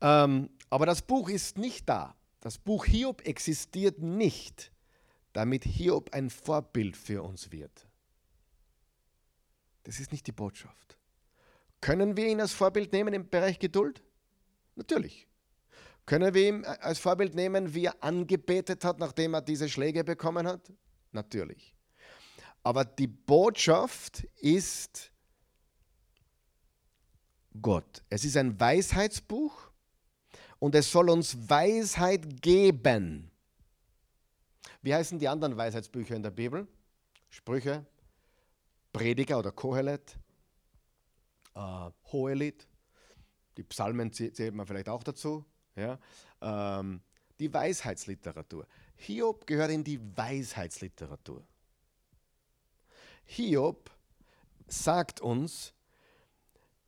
[0.00, 2.14] Ähm, aber das Buch ist nicht da.
[2.40, 4.72] Das Buch Hiob existiert nicht,
[5.32, 7.86] damit Hiob ein Vorbild für uns wird.
[9.84, 10.98] Das ist nicht die Botschaft.
[11.80, 14.02] Können wir ihn als Vorbild nehmen im Bereich Geduld?
[14.74, 15.27] Natürlich.
[16.08, 20.46] Können wir ihn als Vorbild nehmen, wie er angebetet hat, nachdem er diese Schläge bekommen
[20.46, 20.72] hat?
[21.12, 21.76] Natürlich.
[22.62, 25.12] Aber die Botschaft ist
[27.60, 28.02] Gott.
[28.08, 29.70] Es ist ein Weisheitsbuch
[30.58, 33.30] und es soll uns Weisheit geben.
[34.80, 36.66] Wie heißen die anderen Weisheitsbücher in der Bibel?
[37.28, 37.84] Sprüche,
[38.94, 40.18] Prediger oder Kohelet,
[41.54, 42.66] äh, Hohelied,
[43.58, 45.44] die Psalmen zählt man vielleicht auch dazu.
[45.78, 45.98] Ja?
[46.40, 47.00] Ähm,
[47.38, 48.66] die Weisheitsliteratur.
[48.96, 51.42] Hiob gehört in die Weisheitsliteratur.
[53.24, 53.90] Hiob
[54.66, 55.72] sagt uns,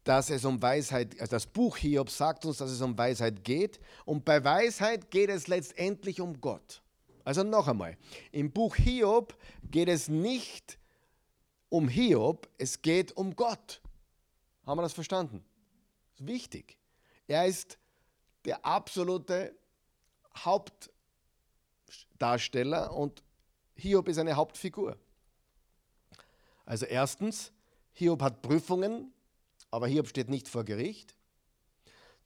[0.05, 3.79] dass es um Weisheit, also das Buch Hiob sagt uns, dass es um Weisheit geht.
[4.05, 6.83] Und bei Weisheit geht es letztendlich um Gott.
[7.25, 7.97] Also noch einmal,
[8.33, 9.37] im Buch Hiob
[9.71, 10.79] geht es nicht
[11.69, 13.81] um Hiob, es geht um Gott.
[14.65, 15.45] Haben wir das verstanden?
[16.13, 16.79] Das ist wichtig.
[17.27, 17.79] Er ist
[18.45, 19.57] der absolute
[20.37, 23.25] Hauptdarsteller und
[23.75, 24.97] Hiob ist eine Hauptfigur.
[26.65, 27.51] Also erstens,
[27.93, 29.13] Hiob hat Prüfungen,
[29.71, 31.17] aber Hiob steht nicht vor Gericht.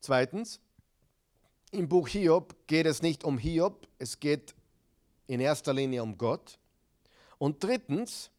[0.01, 0.61] Zweitens,
[1.71, 4.55] im Buch Hiob geht es nicht um Hiob, es geht
[5.27, 6.59] in erster Linie um Gott.
[7.39, 8.31] Und drittens,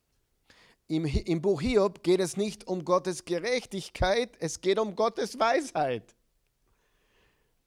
[0.87, 6.15] im, im Buch Hiob geht es nicht um Gottes Gerechtigkeit, es geht um Gottes Weisheit.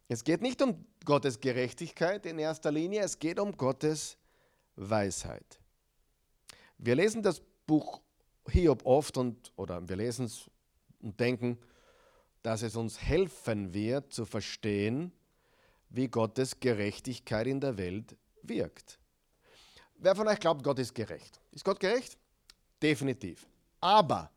[0.08, 4.16] Es geht nicht um Gottes Gerechtigkeit in erster Linie, es geht um Gottes
[4.74, 5.60] Weisheit.
[6.78, 8.00] Wir lesen das Buch
[8.48, 10.50] Hiob oft und oder wir lesen es
[11.00, 11.58] und denken,
[12.42, 15.12] dass es uns helfen wird zu verstehen,
[15.90, 18.98] wie Gottes Gerechtigkeit in der Welt wirkt.
[19.96, 21.40] Wer von euch glaubt, Gott ist gerecht?
[21.50, 22.16] Ist Gott gerecht?
[22.80, 23.46] Definitiv.
[23.80, 24.30] Aber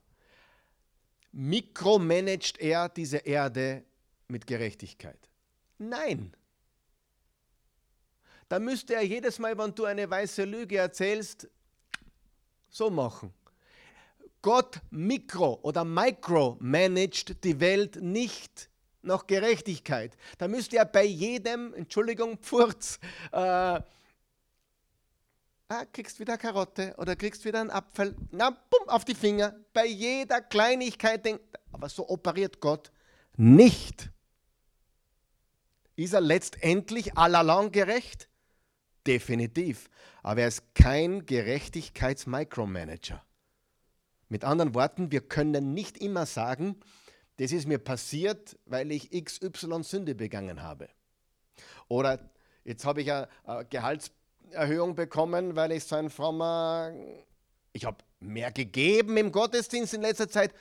[1.31, 3.85] mikromanagt er diese Erde
[4.27, 5.30] mit Gerechtigkeit?
[5.81, 6.31] Nein.
[8.47, 11.49] Da müsste er jedes Mal, wenn du eine weiße Lüge erzählst,
[12.69, 13.33] so machen.
[14.43, 18.69] Gott mikro oder micro managt die Welt nicht
[19.01, 20.15] nach Gerechtigkeit.
[20.37, 22.99] Da müsste er bei jedem, Entschuldigung, Pfurz,
[23.31, 23.81] äh, ah,
[25.91, 29.55] kriegst wieder eine Karotte oder kriegst wieder einen Apfel, na, bumm, auf die Finger.
[29.73, 32.91] Bei jeder Kleinigkeit denkt, aber so operiert Gott
[33.35, 34.11] nicht.
[36.03, 38.27] Ist er letztendlich allalong gerecht?
[39.05, 39.89] Definitiv.
[40.23, 43.23] Aber er ist kein Gerechtigkeits-Micromanager.
[44.27, 46.79] Mit anderen Worten, wir können nicht immer sagen,
[47.37, 50.89] das ist mir passiert, weil ich XY Sünde begangen habe.
[51.87, 52.31] Oder
[52.63, 53.27] jetzt habe ich eine
[53.69, 56.93] Gehaltserhöhung bekommen, weil ich so ein frommer,
[57.73, 60.53] ich habe mehr gegeben im Gottesdienst in letzter Zeit.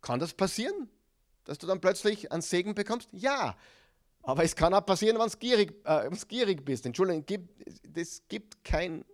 [0.00, 0.88] Kann das passieren,
[1.44, 3.08] dass du dann plötzlich einen Segen bekommst?
[3.12, 3.56] Ja,
[4.22, 6.86] aber es kann auch passieren, wenn du gierig, äh, gierig bist.
[6.86, 7.24] Entschuldigung,
[7.94, 9.04] es gibt kein,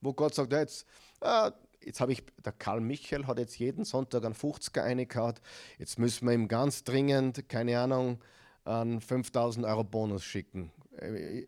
[0.00, 0.86] wo Gott sagt, ja, jetzt,
[1.20, 1.50] äh,
[1.82, 5.34] jetzt habe ich, der Karl Michael hat jetzt jeden Sonntag einen 50er eingehauen,
[5.78, 8.22] jetzt müssen wir ihm ganz dringend, keine Ahnung,
[8.64, 10.70] einen 5000 Euro Bonus schicken.
[10.98, 11.46] Äh,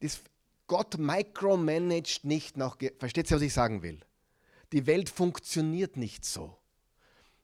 [0.00, 0.20] das,
[0.66, 4.00] Gott micromanagt nicht nach, versteht ihr, was ich sagen will?
[4.72, 6.56] Die Welt funktioniert nicht so.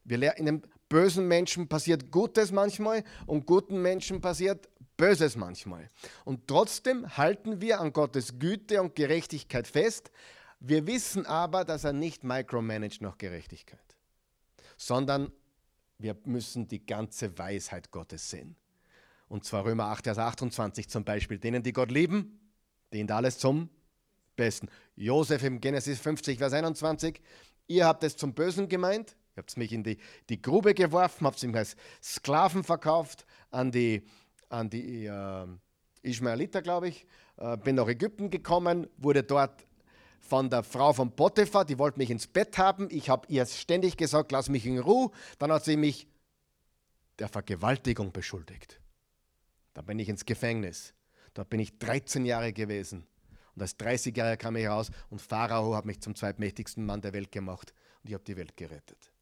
[0.06, 5.90] Wir, in einem bösen Menschen passiert Gutes manchmal und guten Menschen passiert Böses manchmal.
[6.24, 10.10] Und trotzdem halten wir an Gottes Güte und Gerechtigkeit fest,
[10.58, 13.96] wir wissen aber, dass er nicht micromanagt nach Gerechtigkeit,
[14.78, 15.30] sondern
[15.98, 18.56] wir müssen die ganze Weisheit Gottes sehen.
[19.28, 21.38] Und zwar Römer 8, Vers 28 zum Beispiel.
[21.38, 22.40] Denen, die Gott lieben,
[22.92, 23.68] dient alles zum
[24.36, 24.68] Besten.
[24.94, 27.20] Josef im Genesis 50, Vers 21.
[27.66, 29.16] Ihr habt es zum Bösen gemeint.
[29.36, 29.98] Ihr habt mich in die,
[30.30, 34.02] die Grube geworfen, habt mich als Sklaven verkauft an die,
[34.48, 35.46] an die äh,
[36.02, 37.06] Ishmaeliter, glaube ich.
[37.36, 39.66] Äh, bin nach Ägypten gekommen, wurde dort
[40.20, 42.88] von der Frau von Potiphar, die wollte mich ins Bett haben.
[42.90, 45.10] Ich habe ihr ständig gesagt, lass mich in Ruhe.
[45.38, 46.08] Dann hat sie mich
[47.18, 48.80] der Vergewaltigung beschuldigt.
[49.74, 50.94] Da bin ich ins Gefängnis.
[51.34, 53.06] Dort bin ich 13 Jahre gewesen.
[53.54, 57.30] Und als 30-Jähriger kam ich raus und Pharao hat mich zum zweitmächtigsten Mann der Welt
[57.30, 59.12] gemacht und ich habe die Welt gerettet.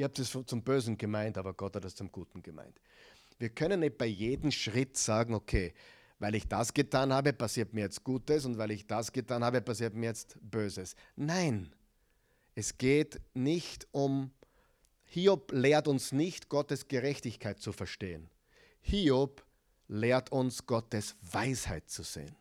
[0.00, 2.80] Ihr habt es zum Bösen gemeint, aber Gott hat es zum Guten gemeint.
[3.38, 5.74] Wir können nicht bei jedem Schritt sagen, okay,
[6.18, 9.60] weil ich das getan habe, passiert mir jetzt Gutes und weil ich das getan habe,
[9.60, 10.96] passiert mir jetzt Böses.
[11.16, 11.70] Nein,
[12.54, 14.30] es geht nicht um,
[15.04, 18.30] Hiob lehrt uns nicht, Gottes Gerechtigkeit zu verstehen.
[18.80, 19.44] Hiob
[19.86, 22.34] lehrt uns, Gottes Weisheit zu sehen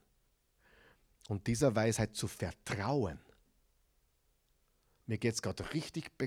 [1.27, 3.19] und dieser Weisheit zu vertrauen.
[5.07, 6.17] Mir geht es gerade richtig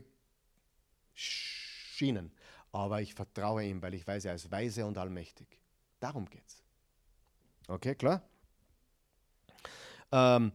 [1.15, 2.33] beschienen,
[2.73, 5.61] aber ich vertraue ihm, weil ich weiß, er ist weise und allmächtig.
[6.01, 6.63] Darum geht es.
[7.69, 8.23] Okay, klar?
[10.11, 10.53] Ähm,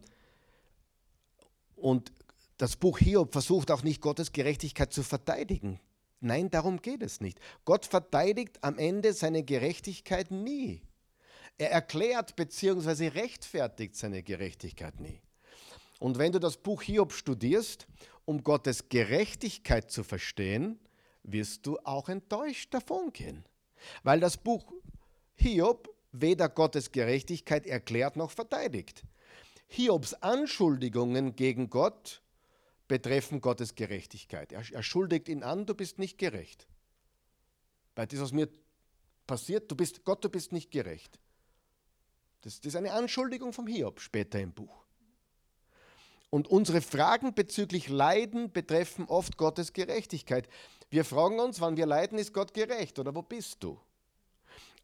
[1.76, 2.12] und
[2.56, 5.80] das Buch Hiob versucht auch nicht Gottes Gerechtigkeit zu verteidigen.
[6.20, 7.38] Nein, darum geht es nicht.
[7.64, 10.82] Gott verteidigt am Ende seine Gerechtigkeit nie.
[11.56, 13.08] Er erklärt bzw.
[13.08, 15.20] rechtfertigt seine Gerechtigkeit nie.
[16.00, 17.86] Und wenn du das Buch Hiob studierst,
[18.28, 20.78] um Gottes Gerechtigkeit zu verstehen,
[21.22, 23.46] wirst du auch enttäuscht davongehen.
[24.02, 24.70] Weil das Buch
[25.36, 29.02] Hiob weder Gottes Gerechtigkeit erklärt noch verteidigt.
[29.66, 32.20] Hiobs Anschuldigungen gegen Gott
[32.86, 34.52] betreffen Gottes Gerechtigkeit.
[34.52, 36.68] Er, er schuldigt ihn an, du bist nicht gerecht.
[37.94, 38.50] Bei dem, was mir
[39.26, 41.18] passiert, du bist, Gott, du bist nicht gerecht.
[42.42, 44.84] Das, das ist eine Anschuldigung vom Hiob später im Buch.
[46.30, 50.48] Und unsere Fragen bezüglich Leiden betreffen oft Gottes Gerechtigkeit.
[50.90, 53.80] Wir fragen uns, wann wir leiden, ist Gott gerecht oder wo bist du?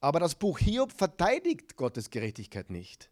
[0.00, 3.10] Aber das Buch Hiob verteidigt Gottes Gerechtigkeit nicht.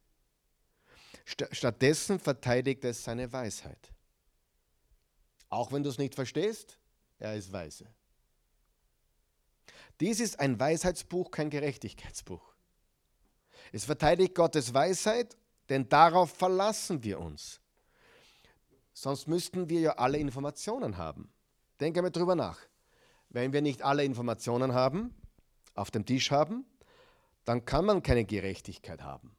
[1.24, 3.92] Stattdessen verteidigt es seine Weisheit.
[5.48, 6.78] Auch wenn du es nicht verstehst,
[7.18, 7.86] er ist weise.
[10.00, 12.54] Dies ist ein Weisheitsbuch, kein Gerechtigkeitsbuch.
[13.70, 15.36] Es verteidigt Gottes Weisheit,
[15.68, 17.61] denn darauf verlassen wir uns.
[18.92, 21.32] Sonst müssten wir ja alle Informationen haben.
[21.80, 22.58] Denke einmal drüber nach.
[23.30, 25.14] Wenn wir nicht alle Informationen haben,
[25.74, 26.66] auf dem Tisch haben,
[27.44, 29.34] dann kann man keine Gerechtigkeit haben.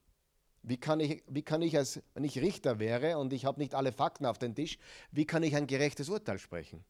[0.64, 3.76] Wie kann ich, wie kann ich als, wenn ich Richter wäre und ich habe nicht
[3.76, 4.78] alle Fakten auf dem Tisch,
[5.12, 6.84] wie kann ich ein gerechtes Urteil sprechen?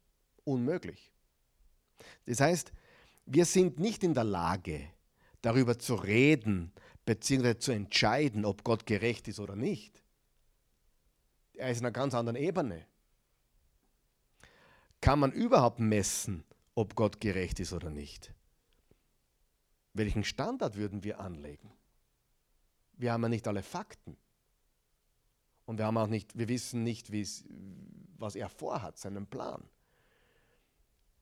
[0.44, 1.12] Unmöglich.
[2.26, 2.72] Das heißt,
[3.26, 4.88] wir sind nicht in der Lage,
[5.42, 6.72] darüber zu reden,
[7.04, 10.03] beziehungsweise zu entscheiden, ob Gott gerecht ist oder nicht.
[11.54, 12.86] Er ist in einer ganz anderen Ebene.
[15.00, 16.44] Kann man überhaupt messen,
[16.74, 18.32] ob Gott gerecht ist oder nicht?
[19.92, 21.70] Welchen Standard würden wir anlegen?
[22.94, 24.16] Wir haben ja nicht alle Fakten.
[25.66, 27.10] Und wir haben auch nicht, wir wissen nicht,
[28.18, 29.68] was er vorhat, seinen Plan.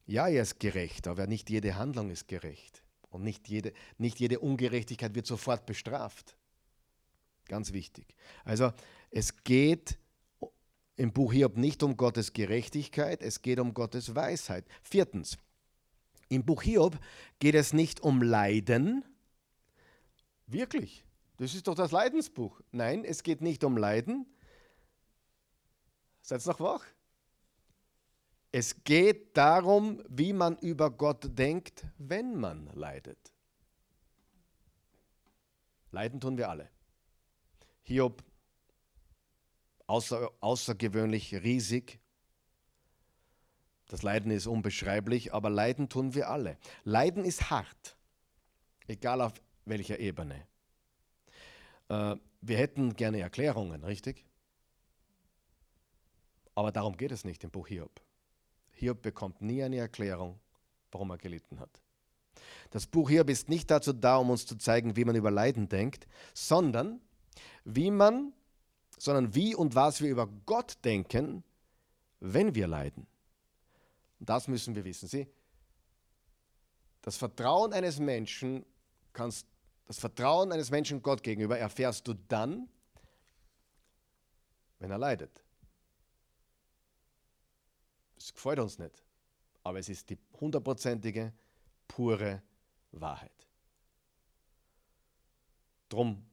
[0.07, 2.83] Ja, er ist gerecht, aber nicht jede Handlung ist gerecht.
[3.11, 6.37] Und nicht jede, nicht jede Ungerechtigkeit wird sofort bestraft.
[7.47, 8.14] Ganz wichtig.
[8.45, 8.72] Also
[9.11, 9.99] es geht
[10.97, 14.64] im Buch Hiob nicht um Gottes Gerechtigkeit, es geht um Gottes Weisheit.
[14.82, 15.38] Viertens,
[16.28, 16.99] im Buch Hiob
[17.38, 19.05] geht es nicht um Leiden.
[20.47, 21.05] Wirklich,
[21.38, 22.61] das ist doch das Leidensbuch.
[22.70, 24.26] Nein, es geht nicht um Leiden.
[26.22, 26.84] Seid noch wach?
[28.53, 33.32] Es geht darum, wie man über Gott denkt, wenn man leidet.
[35.90, 36.70] Leiden tun wir alle.
[37.82, 38.22] Hiob,
[39.93, 42.01] außer, außergewöhnlich riesig,
[43.88, 46.57] das Leiden ist unbeschreiblich, aber Leiden tun wir alle.
[46.82, 47.99] Leiden ist hart,
[48.86, 49.34] egal auf
[49.66, 50.47] welcher Ebene.
[51.88, 54.24] Äh, wir hätten gerne Erklärungen, richtig?
[56.55, 58.01] Aber darum geht es nicht im Buch Hiob.
[58.70, 60.40] Hiob bekommt nie eine Erklärung,
[60.90, 61.82] warum er gelitten hat.
[62.70, 65.68] Das Buch Hiob ist nicht dazu da, um uns zu zeigen, wie man über Leiden
[65.68, 67.03] denkt, sondern
[67.64, 68.32] wie man,
[69.03, 71.42] sondern wie und was wir über Gott denken,
[72.20, 73.09] wenn wir leiden.
[74.20, 75.09] Das müssen wir wissen.
[75.09, 75.26] Sie,
[77.00, 78.64] das Vertrauen eines Menschen
[79.12, 79.48] kannst,
[79.86, 82.68] das Vertrauen eines Menschen Gott gegenüber erfährst du dann,
[84.78, 85.42] wenn er leidet.
[88.16, 89.03] Es gefällt uns nicht,
[89.64, 91.32] aber es ist die hundertprozentige,
[91.88, 92.40] pure
[92.92, 93.48] Wahrheit.
[95.88, 96.24] Drum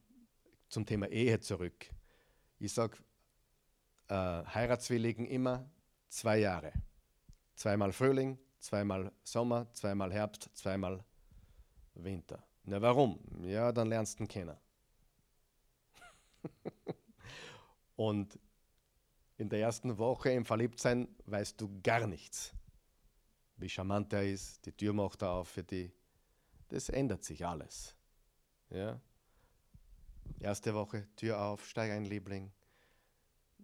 [0.68, 1.90] zum Thema Ehe zurück.
[2.60, 2.98] Ich sage
[4.08, 5.68] äh, Heiratswilligen immer
[6.10, 6.72] zwei Jahre.
[7.54, 11.02] Zweimal Frühling, zweimal Sommer, zweimal Herbst, zweimal
[11.94, 12.46] Winter.
[12.64, 13.18] Na warum?
[13.44, 14.56] Ja, dann lernst du ihn kennen.
[17.96, 18.38] Und
[19.38, 22.52] in der ersten Woche im Verliebtsein weißt du gar nichts.
[23.56, 25.92] wie charmant er ist, die Tür macht er auf für die.
[26.68, 27.96] Das ändert sich alles.
[28.68, 29.00] Ja?
[30.38, 32.50] Erste Woche, Tür auf, steig ein, Liebling.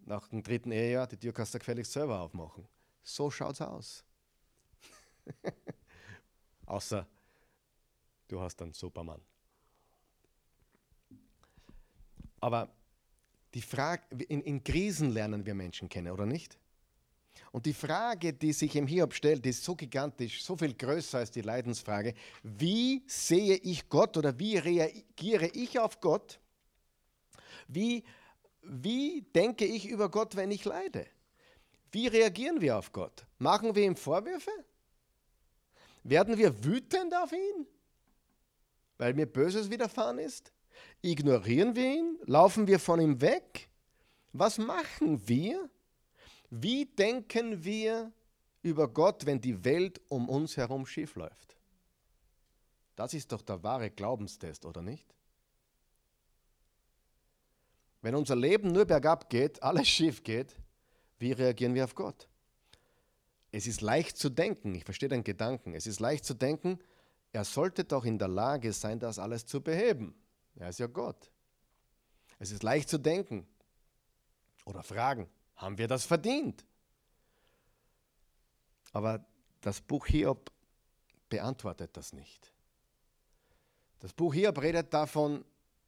[0.04, 2.66] Nach dem dritten Ehejahr, die Tür kannst du gefälligst selber aufmachen.
[3.02, 4.04] So schaut's aus.
[6.66, 7.06] Außer
[8.28, 9.20] du hast einen Supermann.
[12.40, 12.68] Aber
[13.54, 16.58] die Frage, in, in Krisen lernen wir Menschen kennen, oder nicht?
[17.52, 21.30] Und die Frage, die sich im Hiob stellt, ist so gigantisch, so viel größer als
[21.30, 22.14] die Leidensfrage.
[22.42, 26.38] Wie sehe ich Gott oder wie reagiere ich auf Gott?
[27.68, 28.04] Wie,
[28.62, 31.06] wie denke ich über Gott, wenn ich leide?
[31.92, 33.26] Wie reagieren wir auf Gott?
[33.38, 34.50] Machen wir ihm Vorwürfe?
[36.02, 37.66] Werden wir wütend auf ihn,
[38.98, 40.52] weil mir Böses widerfahren ist?
[41.02, 42.18] Ignorieren wir ihn?
[42.26, 43.68] Laufen wir von ihm weg?
[44.32, 45.68] Was machen wir?
[46.50, 48.12] Wie denken wir
[48.62, 51.56] über Gott, wenn die Welt um uns herum schief läuft?
[52.94, 55.15] Das ist doch der wahre Glaubenstest, oder nicht?
[58.06, 60.54] Wenn unser Leben nur bergab geht, alles schief geht,
[61.18, 62.28] wie reagieren wir auf Gott?
[63.50, 66.78] Es ist leicht zu denken, ich verstehe den Gedanken, es ist leicht zu denken,
[67.32, 70.14] er sollte doch in der Lage sein, das alles zu beheben.
[70.54, 71.32] Er ist ja Gott.
[72.38, 73.44] Es ist leicht zu denken
[74.66, 76.64] oder fragen, haben wir das verdient?
[78.92, 79.26] Aber
[79.62, 80.52] das Buch Hiob
[81.28, 82.52] beantwortet das nicht.
[83.98, 85.44] Das Buch Hiob redet davon,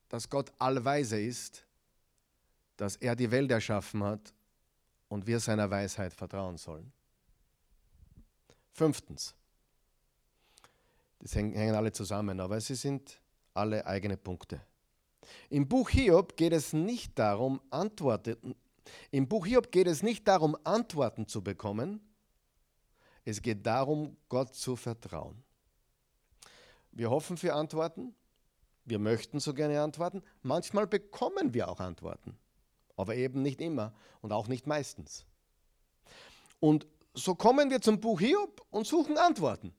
[0.09, 1.65] dass Gott allweise ist,
[2.79, 4.33] dass er die Welt erschaffen hat
[5.09, 6.91] und wir seiner Weisheit vertrauen sollen.
[8.73, 9.35] Fünftens,
[11.19, 13.21] das hängen alle zusammen, aber sie sind
[13.53, 14.61] alle eigene Punkte.
[15.51, 18.55] Im Buch Hiob geht es nicht darum, Antworten,
[19.11, 22.01] im Buch Hiob geht es nicht darum, Antworten zu bekommen.
[23.25, 25.43] Es geht darum, Gott zu vertrauen.
[26.93, 28.15] Wir hoffen für Antworten.
[28.85, 30.23] Wir möchten so gerne Antworten.
[30.43, 32.39] Manchmal bekommen wir auch Antworten.
[32.99, 35.25] Aber eben nicht immer und auch nicht meistens.
[36.61, 39.73] Und so kommen wir zum Buch Hiob und suchen Antworten.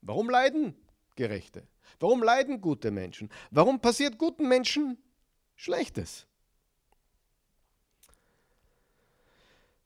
[0.00, 0.74] Warum leiden
[1.14, 1.68] Gerechte?
[2.00, 3.30] Warum leiden gute Menschen?
[3.50, 4.98] Warum passiert guten Menschen
[5.54, 6.26] Schlechtes?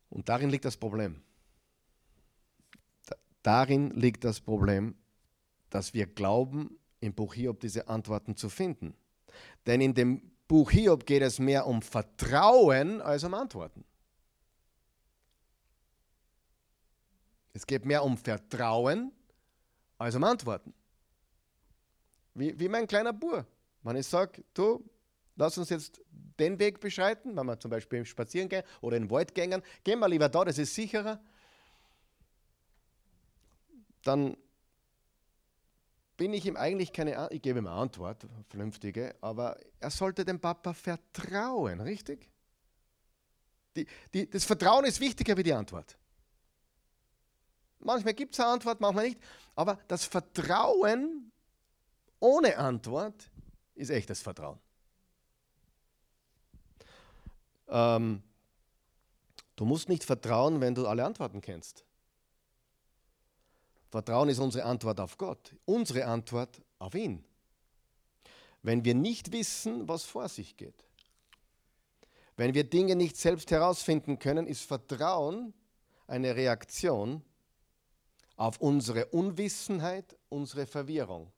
[0.08, 1.20] Und darin liegt das Problem.
[3.42, 4.94] Darin liegt das Problem,
[5.68, 8.94] dass wir glauben, im Buch Hiob diese Antworten zu finden.
[9.66, 13.84] Denn in dem Buch Hiob geht es mehr um Vertrauen als um Antworten.
[17.52, 19.12] Es geht mehr um Vertrauen
[19.98, 20.72] als um Antworten.
[22.34, 23.46] Wie, wie mein kleiner Bur.
[23.82, 24.82] Wenn ich sage, du,
[25.36, 29.10] lass uns jetzt den Weg beschreiten, wenn wir zum Beispiel spazieren gehen oder in den
[29.10, 31.20] Wald gehen, gehen wir lieber da, das ist sicherer.
[34.02, 34.36] Dann
[36.18, 40.40] bin ich ihm eigentlich keine, ich gebe ihm eine Antwort, vernünftige, aber er sollte dem
[40.40, 42.28] Papa vertrauen, richtig?
[43.76, 45.96] Die, die, das Vertrauen ist wichtiger wie die Antwort.
[47.78, 49.20] Manchmal gibt es eine Antwort, manchmal nicht,
[49.54, 51.30] aber das Vertrauen
[52.18, 53.30] ohne Antwort
[53.76, 54.58] ist echtes Vertrauen.
[57.68, 58.24] Ähm,
[59.54, 61.84] du musst nicht vertrauen, wenn du alle Antworten kennst.
[63.90, 67.24] Vertrauen ist unsere Antwort auf Gott, unsere Antwort auf ihn.
[68.62, 70.84] Wenn wir nicht wissen, was vor sich geht,
[72.36, 75.54] wenn wir Dinge nicht selbst herausfinden können, ist Vertrauen
[76.06, 77.22] eine Reaktion
[78.36, 81.32] auf unsere Unwissenheit, unsere Verwirrung.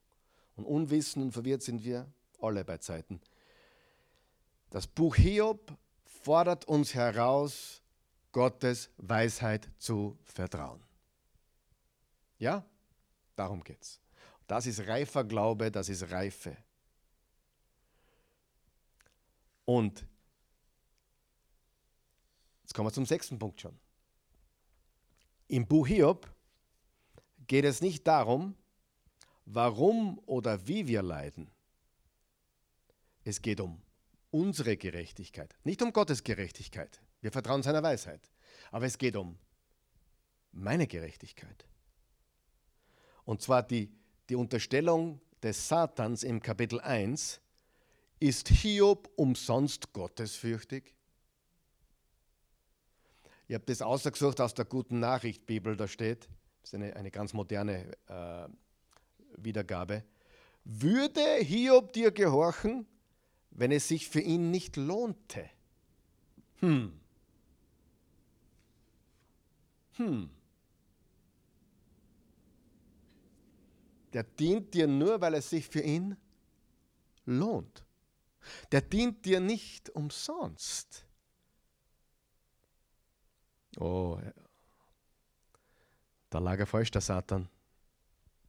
[0.57, 2.07] Und unwissen und verwirrt sind wir
[2.41, 3.21] alle bei Zeiten.
[4.69, 5.73] Das Buch Hiob
[6.05, 7.81] fordert uns heraus,
[8.33, 10.90] Gottes Weisheit zu vertrauen.
[12.41, 12.65] Ja,
[13.37, 14.01] darum geht's.
[14.49, 16.57] Das ist reifer Glaube, das ist Reife.
[19.65, 20.05] Und
[22.63, 23.79] jetzt kommen wir zum sechsten Punkt schon.
[25.47, 26.29] Im Buch Hiob
[27.47, 28.57] geht es nicht darum,
[29.45, 31.51] warum oder wie wir leiden.
[33.23, 33.81] Es geht um
[34.31, 37.01] unsere Gerechtigkeit, nicht um Gottes Gerechtigkeit.
[37.21, 38.31] Wir vertrauen seiner Weisheit.
[38.71, 39.39] Aber es geht um
[40.53, 41.70] meine Gerechtigkeit.
[43.25, 43.91] Und zwar die,
[44.29, 47.41] die Unterstellung des Satans im Kapitel 1,
[48.19, 50.95] ist Hiob umsonst gottesfürchtig?
[53.49, 56.29] Ich habe das ausgesucht aus der Guten Nachricht Bibel, da steht,
[56.61, 58.49] das ist eine, eine ganz moderne äh,
[59.37, 60.05] Wiedergabe.
[60.65, 62.87] Würde Hiob dir gehorchen,
[63.51, 65.49] wenn es sich für ihn nicht lohnte?
[66.61, 66.93] Hm.
[69.97, 70.31] Hm.
[74.13, 76.17] Der dient dir nur, weil es sich für ihn
[77.25, 77.85] lohnt.
[78.73, 81.07] Der dient dir nicht umsonst.
[83.79, 84.21] Oh,
[86.31, 87.49] da lag er falsch, der Satan.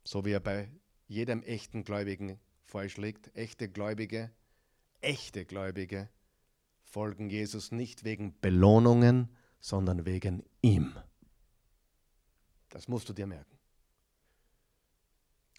[0.03, 0.72] So wie er bei
[1.07, 3.36] jedem echten Gläubigen falsch liegt.
[3.36, 4.32] Echte Gläubige,
[5.01, 6.09] echte Gläubige
[6.84, 10.95] folgen Jesus nicht wegen Belohnungen, sondern wegen ihm.
[12.70, 13.61] Das musst du dir merken.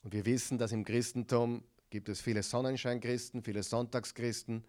[0.02, 4.64] Und wir wissen, dass im Christentum gibt es viele Sonnenscheinchristen, viele Sonntagschristen.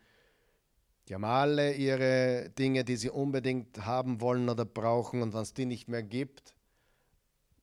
[1.07, 5.21] Die haben alle ihre Dinge, die sie unbedingt haben wollen oder brauchen.
[5.21, 6.53] Und wenn es die nicht mehr gibt,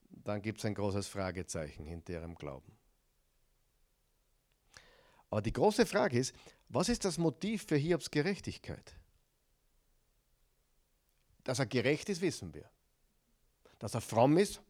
[0.09, 2.71] dann gibt es ein großes Fragezeichen hinter ihrem Glauben.
[5.29, 6.35] Aber die große Frage ist,
[6.67, 8.93] was ist das Motiv für Hiobs Gerechtigkeit?
[11.43, 12.69] Dass er gerecht ist, wissen wir.
[13.79, 14.61] Dass er fromm ist,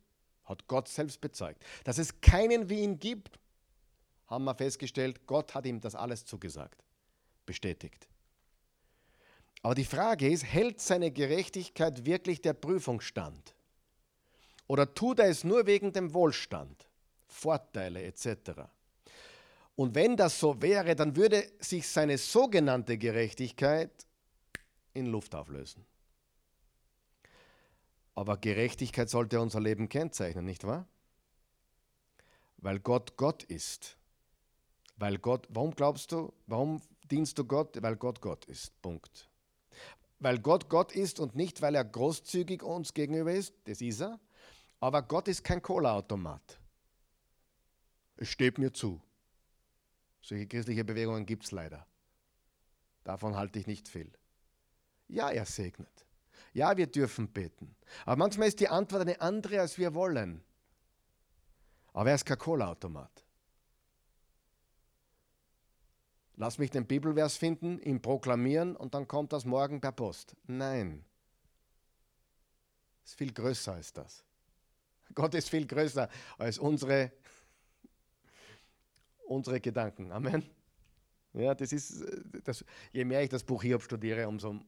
[0.52, 1.64] hat Gott selbst bezeugt.
[1.84, 3.40] Dass es keinen wie ihn gibt,
[4.28, 6.84] haben wir festgestellt, Gott hat ihm das alles zugesagt,
[7.46, 8.08] bestätigt.
[9.64, 13.54] Aber die Frage ist, hält seine Gerechtigkeit wirklich der Prüfung stand?
[14.68, 16.88] Oder tut er es nur wegen dem Wohlstand,
[17.28, 18.62] Vorteile etc.?
[19.76, 23.92] Und wenn das so wäre, dann würde sich seine sogenannte Gerechtigkeit
[24.94, 25.86] in Luft auflösen.
[28.16, 30.88] Aber Gerechtigkeit sollte unser Leben kennzeichnen, nicht wahr?
[32.58, 33.98] Weil Gott Gott ist.
[34.98, 37.82] Weil Gott, warum glaubst du, warum dienst du Gott?
[37.82, 38.80] Weil Gott Gott ist.
[38.82, 39.30] Punkt.
[40.20, 44.20] Weil Gott Gott ist und nicht, weil er großzügig uns gegenüber ist, das ist er.
[44.80, 46.60] Aber Gott ist kein Cola-Automat.
[48.18, 49.02] Es steht mir zu.
[50.22, 51.88] Solche christliche Bewegungen gibt es leider.
[53.04, 54.12] Davon halte ich nicht viel.
[55.08, 56.06] Ja, er segnet.
[56.54, 57.76] Ja, wir dürfen beten.
[58.06, 60.44] Aber manchmal ist die Antwort eine andere, als wir wollen.
[61.94, 63.26] Aber er ist kein Cola-Automat.
[66.36, 70.36] Lass mich den Bibelvers finden, ihn proklamieren und dann kommt das morgen per Post.
[70.48, 71.06] Nein.
[73.06, 74.24] Ist viel größer als das.
[75.14, 77.12] Gott ist viel größer als unsere,
[79.28, 80.12] unsere Gedanken.
[80.12, 80.50] Amen.
[81.34, 82.04] Ja, das ist,
[82.44, 84.60] das, je mehr ich das Buch Hiob studiere, umso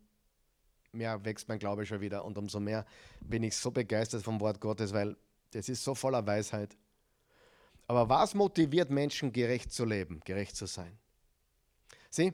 [0.93, 2.85] mehr wächst mein Glaube schon wieder und umso mehr
[3.21, 5.17] bin ich so begeistert vom Wort Gottes, weil
[5.51, 6.77] das ist so voller Weisheit.
[7.87, 10.97] Aber was motiviert Menschen, gerecht zu leben, gerecht zu sein?
[12.09, 12.31] Sieh,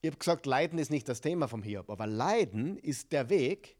[0.00, 3.76] ich habe gesagt, Leiden ist nicht das Thema vom Hiob, aber Leiden ist der Weg,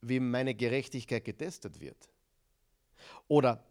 [0.00, 2.08] wie meine Gerechtigkeit getestet wird.
[3.28, 3.64] Oder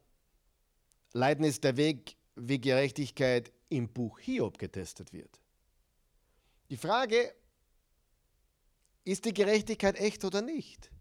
[1.11, 5.41] Leiden ist der Weg, wie Gerechtigkeit im Buch Hiob getestet wird.
[6.69, 7.33] Die Frage,
[9.07, 10.91] ist die Gerechtigkeit echt oder nicht?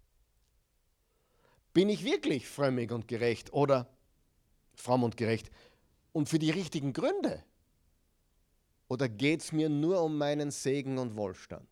[1.72, 3.88] Bin ich wirklich frömmig und gerecht oder
[4.74, 5.50] fromm und gerecht
[6.12, 7.42] und für die richtigen Gründe?
[8.88, 11.68] Oder geht es mir nur um meinen Segen und Wohlstand?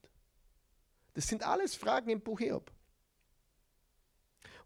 [1.14, 2.72] Das sind alles Fragen im Buch Hiob.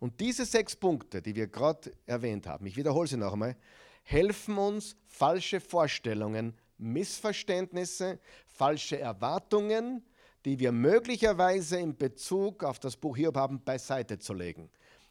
[0.01, 3.57] Und diese sechs Punkte, die wir gerade erwähnt haben, ich wiederhole sie noch einmal,
[4.05, 10.03] helfen uns, falsche Vorstellungen, Missverständnisse, falsche Erwartungen,
[10.45, 14.71] die wir möglicherweise in Bezug auf das Buch Hiob haben, beiseite zu legen.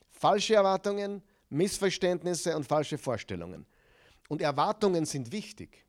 [0.10, 3.66] Falsche Erwartungen, Missverständnisse und falsche Vorstellungen.
[4.30, 5.86] Und Erwartungen sind wichtig.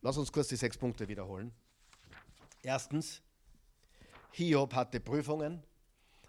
[0.00, 1.52] Lass uns kurz die sechs Punkte wiederholen.
[2.62, 3.22] Erstens,
[4.32, 5.62] Hiob hatte Prüfungen,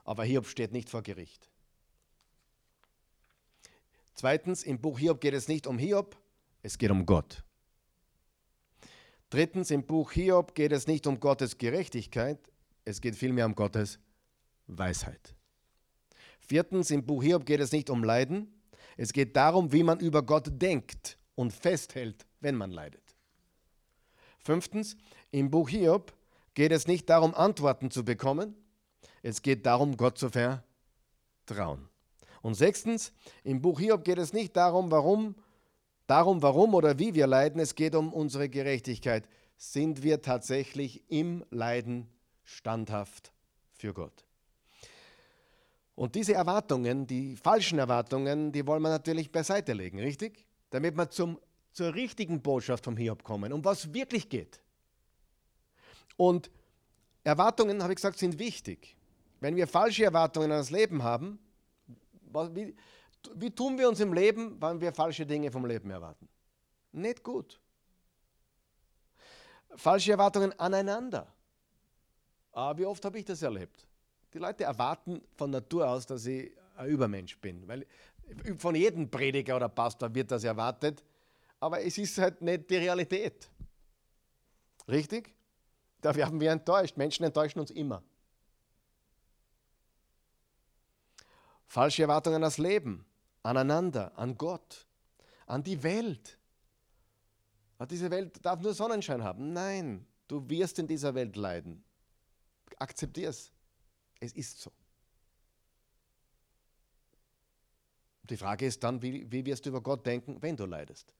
[0.04, 1.50] aber Hiob steht nicht vor Gericht.
[4.14, 6.16] Zweitens, im Buch Hiob geht es nicht um Hiob,
[6.62, 7.45] es geht um Gott.
[9.36, 12.40] Drittens, im Buch Hiob geht es nicht um Gottes Gerechtigkeit,
[12.86, 14.00] es geht vielmehr um Gottes
[14.68, 15.36] Weisheit.
[16.40, 18.48] Viertens, im Buch Hiob geht es nicht um Leiden,
[18.96, 23.18] es geht darum, wie man über Gott denkt und festhält, wenn man leidet.
[24.40, 24.96] Fünftens,
[25.32, 26.14] im Buch Hiob
[26.54, 28.56] geht es nicht darum, Antworten zu bekommen,
[29.22, 31.90] es geht darum, Gott zu vertrauen.
[32.42, 33.12] Und sechstens,
[33.44, 35.36] im Buch Hiob geht es nicht darum, warum,
[36.08, 39.28] darum, warum oder wie wir leiden, es geht um unsere Gerechtigkeit.
[39.58, 42.08] Sind wir tatsächlich im Leiden
[42.44, 43.32] standhaft
[43.74, 44.26] für Gott?
[45.96, 50.46] Und diese Erwartungen, die falschen Erwartungen, die wollen wir natürlich beiseite legen, richtig?
[50.70, 51.40] Damit wir zum,
[51.72, 54.60] zur richtigen Botschaft vom Hiob kommen, um was wirklich geht.
[56.18, 56.52] Und
[57.24, 58.96] Erwartungen, habe ich gesagt, sind wichtig.
[59.40, 61.40] Wenn wir falsche Erwartungen an das Leben haben,
[62.54, 62.76] wie,
[63.36, 66.28] wie tun wir uns im Leben, wenn wir falsche Dinge vom Leben erwarten?
[66.92, 67.60] Nicht gut.
[69.76, 71.28] Falsche Erwartungen aneinander.
[72.52, 73.86] Aber wie oft habe ich das erlebt?
[74.34, 77.68] Die Leute erwarten von Natur aus, dass ich ein Übermensch bin.
[77.68, 77.86] Weil
[78.58, 81.04] Von jedem Prediger oder Pastor wird das erwartet,
[81.60, 83.50] aber es ist halt nicht die Realität.
[84.88, 85.34] Richtig?
[86.02, 86.98] Da werden wir enttäuscht.
[86.98, 88.04] Menschen enttäuschen uns immer.
[91.66, 93.06] Falsche Erwartungen an das Leben,
[93.46, 94.88] aneinander, an Gott,
[95.46, 96.38] an die Welt.
[97.90, 99.54] Diese Welt darf nur Sonnenschein haben.
[99.54, 101.84] Nein, du wirst in dieser Welt leiden.
[102.80, 103.52] Akzeptier es.
[104.20, 104.72] Es ist so.
[108.24, 111.14] Die Frage ist dann, wie, wie wirst du über Gott denken, wenn du leidest?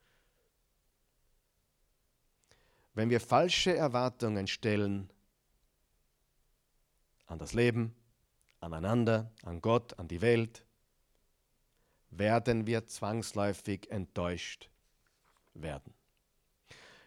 [2.96, 5.12] Wenn wir falsche Erwartungen stellen
[7.28, 7.94] an das Leben,
[8.60, 10.65] aneinander, an Gott, an die Welt,
[12.10, 14.70] werden wir zwangsläufig enttäuscht
[15.54, 15.94] werden.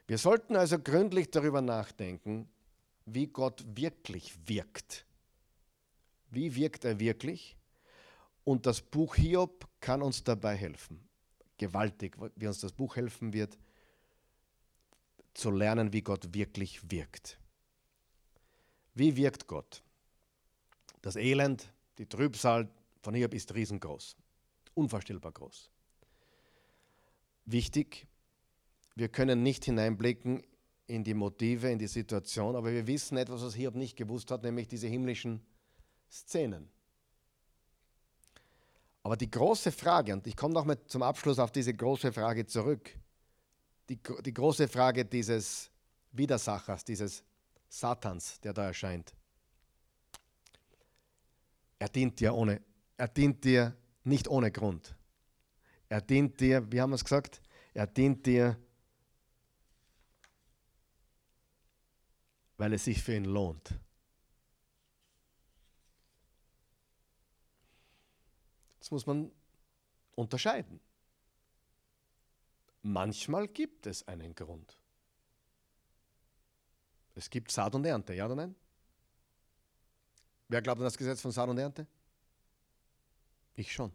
[0.07, 2.49] Wir sollten also gründlich darüber nachdenken,
[3.05, 5.07] wie Gott wirklich wirkt.
[6.31, 7.57] Wie wirkt er wirklich?
[8.45, 11.07] Und das Buch Hiob kann uns dabei helfen.
[11.59, 13.59] Gewaltig, wie uns das Buch helfen wird,
[15.35, 17.39] zu lernen, wie Gott wirklich wirkt.
[18.95, 19.83] Wie wirkt Gott?
[21.03, 22.69] Das Elend, die Trübsal
[23.03, 24.17] von Hiob ist riesengroß,
[24.79, 25.71] unvorstellbar groß.
[27.45, 28.07] Wichtig,
[28.95, 30.43] wir können nicht hineinblicken
[30.87, 34.43] in die Motive, in die Situation, aber wir wissen etwas, was Hiob nicht gewusst hat,
[34.43, 35.41] nämlich diese himmlischen
[36.11, 36.69] Szenen.
[39.03, 42.47] Aber die große Frage, und ich komme noch mal zum Abschluss auf diese große Frage
[42.47, 42.91] zurück,
[43.89, 45.71] die, die große Frage dieses
[46.13, 47.23] Widersachers, dieses
[47.69, 49.15] Satans, der da erscheint.
[51.79, 52.61] Er dient dir ohne,
[52.97, 53.77] er dient dir
[54.09, 54.97] nicht ohne Grund.
[55.89, 57.41] Er dient dir, wie haben wir es gesagt?
[57.75, 58.59] Er dient dir,
[62.57, 63.79] weil es sich für ihn lohnt.
[68.81, 69.31] Das muss man
[70.15, 70.81] unterscheiden.
[72.83, 74.79] Manchmal gibt es einen Grund.
[77.15, 78.55] Es gibt Saat und Ernte, ja oder nein?
[80.49, 81.87] Wer glaubt an das Gesetz von Saat und Ernte?
[83.59, 83.91] Ich schon.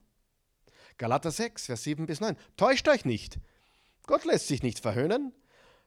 [0.98, 2.36] Galater 6, Vers 7 bis 9.
[2.58, 3.40] Täuscht euch nicht.
[4.06, 5.32] Gott lässt sich nicht verhöhnen,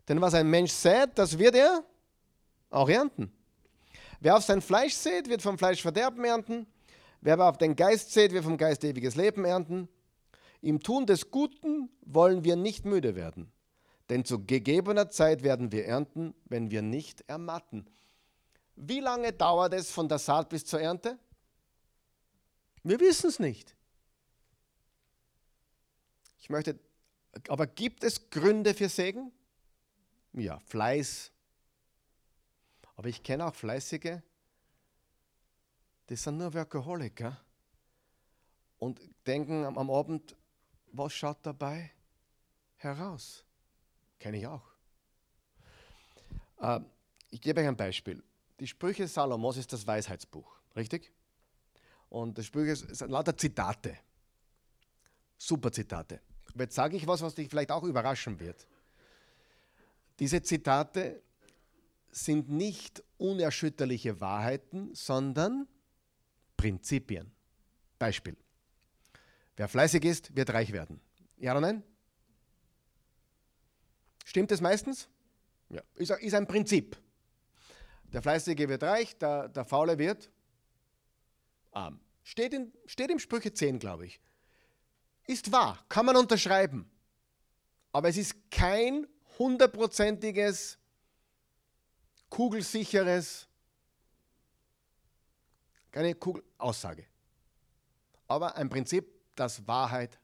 [0.08, 1.84] denn was ein Mensch sät, das wird er
[2.70, 3.30] auch ernten.
[4.20, 6.66] Wer auf sein Fleisch sät, wird vom Fleisch Verderben ernten.
[7.20, 9.90] Wer aber auf den Geist sät, wird vom Geist ewiges Leben ernten.
[10.62, 13.52] Im Tun des Guten wollen wir nicht müde werden,
[14.08, 17.90] denn zu gegebener Zeit werden wir ernten, wenn wir nicht ermatten.
[18.74, 21.18] Wie lange dauert es von der Saat bis zur Ernte?
[22.86, 23.74] Wir wissen es nicht.
[26.38, 26.78] Ich möchte,
[27.48, 29.32] aber gibt es Gründe für Segen?
[30.34, 31.32] Ja, Fleiß.
[32.94, 34.20] Aber ich kenne auch Fleißige,
[36.08, 37.36] die sind nur Workaholiker
[38.78, 40.36] und denken am Abend,
[40.92, 41.90] was schaut dabei
[42.76, 43.44] heraus?
[44.20, 44.62] Kenne ich auch.
[46.60, 46.80] Äh,
[47.30, 48.22] ich gebe euch ein Beispiel.
[48.60, 51.15] Die Sprüche Salomos ist das Weisheitsbuch, richtig?
[52.16, 53.98] Und die Sprüche sind lauter Zitate.
[55.36, 56.22] Super Zitate.
[56.58, 58.66] Jetzt sage ich was, was dich vielleicht auch überraschen wird.
[60.18, 61.20] Diese Zitate
[62.10, 65.68] sind nicht unerschütterliche Wahrheiten, sondern
[66.56, 67.30] Prinzipien.
[67.98, 68.38] Beispiel.
[69.56, 71.02] Wer fleißig ist, wird reich werden.
[71.36, 71.82] Ja oder nein?
[74.24, 75.06] Stimmt es meistens?
[75.68, 75.82] Ja.
[75.96, 76.96] Ist, ist ein Prinzip.
[78.10, 80.30] Der Fleißige wird reich, der, der Faule wird
[81.72, 82.00] arm.
[82.26, 84.20] Steht, in, steht im Sprüche 10, glaube ich.
[85.28, 86.90] Ist wahr, kann man unterschreiben.
[87.92, 89.06] Aber es ist kein
[89.38, 90.76] hundertprozentiges,
[92.28, 93.46] kugelsicheres,
[95.92, 97.06] keine Kugel Aussage.
[98.26, 99.06] Aber ein Prinzip,
[99.36, 100.18] das Wahrheit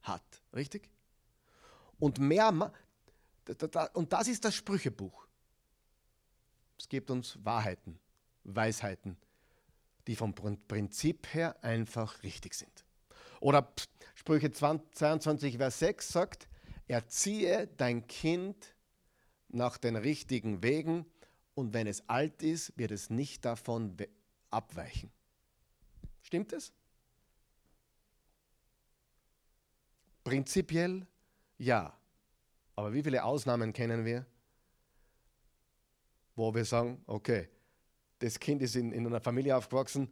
[0.00, 0.24] hat.
[0.54, 0.88] Richtig?
[1.98, 2.72] Und mehr,
[3.92, 5.26] und das ist das Sprüchebuch.
[6.78, 7.98] Es gibt uns Wahrheiten,
[8.42, 9.18] Weisheiten,
[10.06, 12.84] die vom Prinzip her einfach richtig sind.
[13.40, 13.72] Oder
[14.14, 16.48] Sprüche 22, Vers 6 sagt,
[16.86, 18.74] erziehe dein Kind
[19.48, 21.06] nach den richtigen Wegen
[21.54, 23.96] und wenn es alt ist, wird es nicht davon
[24.50, 25.10] abweichen.
[26.22, 26.72] Stimmt es?
[30.24, 31.06] Prinzipiell
[31.58, 31.96] ja.
[32.76, 34.24] Aber wie viele Ausnahmen kennen wir,
[36.34, 37.48] wo wir sagen, okay,
[38.22, 40.08] das Kind ist in, in einer Familie aufgewachsen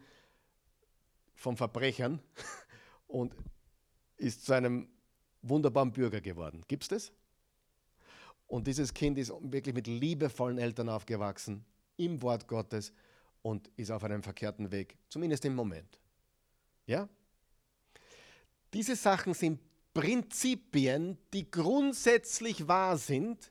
[1.35, 2.21] von Verbrechern
[3.07, 3.35] und
[4.17, 4.89] ist zu einem
[5.43, 6.63] wunderbaren Bürger geworden.
[6.69, 7.13] Gibt es das?
[8.47, 11.65] Und dieses Kind ist wirklich mit liebevollen Eltern aufgewachsen,
[11.97, 12.93] im Wort Gottes
[13.43, 16.01] und ist auf einem verkehrten Weg, zumindest im Moment.
[16.87, 17.09] Ja?
[18.75, 19.61] Diese Sachen sind
[19.95, 23.51] Prinzipien, die grundsätzlich wahr sind,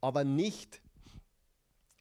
[0.00, 0.81] aber nicht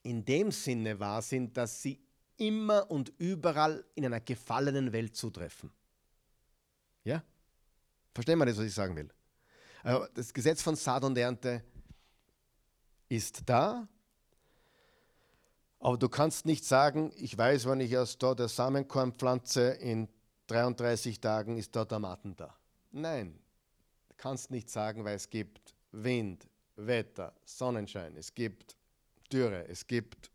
[0.03, 1.99] in dem Sinne wahr sind, dass sie
[2.37, 5.71] immer und überall in einer gefallenen Welt zutreffen.
[7.03, 7.23] Ja?
[8.13, 9.09] Verstehen wir das, was ich sagen will?
[9.83, 11.63] Also das Gesetz von Saat und Ernte
[13.09, 13.87] ist da,
[15.79, 20.07] aber du kannst nicht sagen, ich weiß, wenn ich aus da der Samenkorn pflanze, in
[20.47, 22.55] 33 Tagen ist da Tomaten da.
[22.91, 23.39] Nein,
[24.09, 28.77] du kannst nicht sagen, weil es gibt Wind, Wetter, Sonnenschein, es gibt
[29.31, 30.31] Dürre, es gibt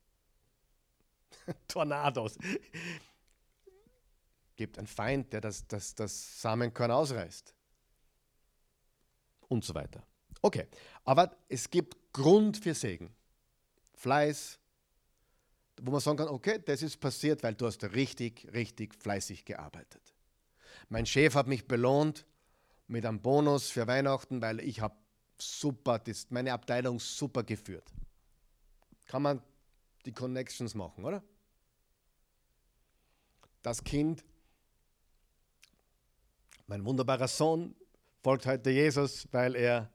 [1.69, 2.37] Tornados.
[4.49, 7.55] Es gibt einen Feind, der das, das, das Samenkorn ausreißt.
[9.49, 10.03] Und so weiter.
[10.43, 10.67] Okay,
[11.05, 13.15] aber es gibt Grund für Segen.
[13.95, 14.59] Fleiß,
[15.81, 20.15] wo man sagen kann, okay, das ist passiert, weil du hast richtig, richtig fleißig gearbeitet.
[20.89, 22.27] Mein Chef hat mich belohnt
[22.87, 24.97] mit einem Bonus für Weihnachten, weil ich habe
[25.39, 27.93] super, das, meine Abteilung super geführt.
[29.07, 29.43] Kann man
[30.05, 31.23] die Connections machen, oder?
[33.63, 34.25] Das Kind,
[36.67, 37.75] mein wunderbarer Sohn,
[38.23, 39.91] folgt heute Jesus, weil er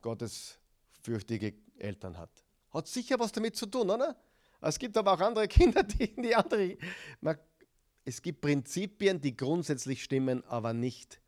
[0.00, 0.58] Gottes
[1.02, 2.30] fürchtige Eltern hat.
[2.70, 4.16] Hat sicher was damit zu tun, oder?
[4.60, 6.76] Es gibt aber auch andere Kinder, die die andere.
[8.04, 11.20] Es gibt Prinzipien, die grundsätzlich stimmen, aber nicht.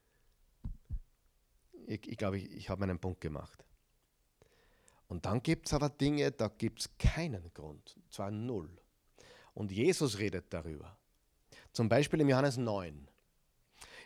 [1.87, 3.65] Ich, ich glaube, ich, ich habe meinen Punkt gemacht.
[5.11, 8.71] Und dann gibt es aber Dinge, da gibt es keinen Grund, zwar null.
[9.55, 10.97] Und Jesus redet darüber.
[11.73, 13.09] Zum Beispiel im Johannes 9.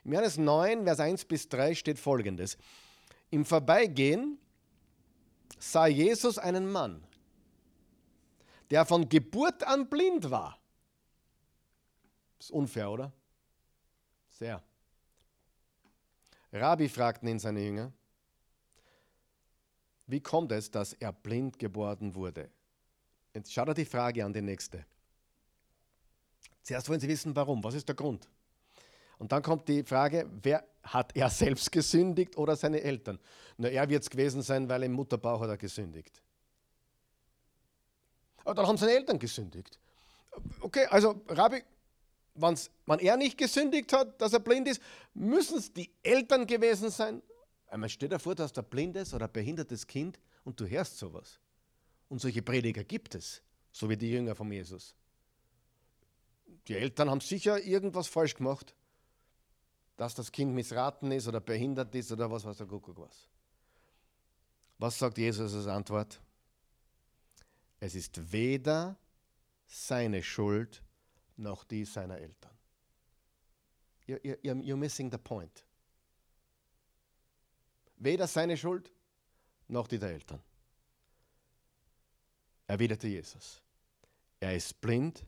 [0.04, 2.56] Im Johannes 9, Vers 1 bis 3 steht folgendes.
[3.28, 4.38] Im Vorbeigehen
[5.58, 7.06] sah Jesus einen Mann,
[8.70, 10.58] der von Geburt an blind war.
[12.38, 13.12] Ist unfair, oder?
[14.30, 14.62] Sehr.
[16.50, 17.92] Rabbi fragten ihn seine Jünger,
[20.06, 22.50] wie kommt es, dass er blind geworden wurde?
[23.34, 24.84] Jetzt schaut er die Frage an, die nächste.
[26.62, 27.62] Zuerst wollen sie wissen, warum.
[27.64, 28.28] Was ist der Grund?
[29.18, 33.18] Und dann kommt die Frage, wer hat er selbst gesündigt oder seine Eltern?
[33.56, 36.20] Na, er wird es gewesen sein, weil im Mutterbauch hat er gesündigt.
[38.44, 39.78] Aber dann haben seine Eltern gesündigt.
[40.60, 41.62] Okay, also Rabbi,
[42.34, 44.82] wenn er nicht gesündigt hat, dass er blind ist,
[45.14, 47.22] müssen es die Eltern gewesen sein?
[47.74, 51.40] Einmal stell dir vor, dass ein blindes oder behindertes Kind und du hörst sowas.
[52.08, 54.94] Und solche Prediger gibt es, so wie die Jünger von Jesus.
[56.68, 58.76] Die Eltern haben sicher irgendwas falsch gemacht,
[59.96, 63.28] dass das Kind missraten ist oder behindert ist oder was weiß der Kuckuck was.
[64.78, 66.20] Was sagt Jesus als Antwort?
[67.80, 68.96] Es ist weder
[69.66, 70.80] seine Schuld
[71.36, 72.56] noch die seiner Eltern.
[74.06, 75.64] You're, you're, you're missing the point.
[78.04, 78.92] Weder seine Schuld
[79.66, 80.42] noch die der Eltern.
[82.66, 83.62] Erwiderte Jesus.
[84.40, 85.24] Er ist blind,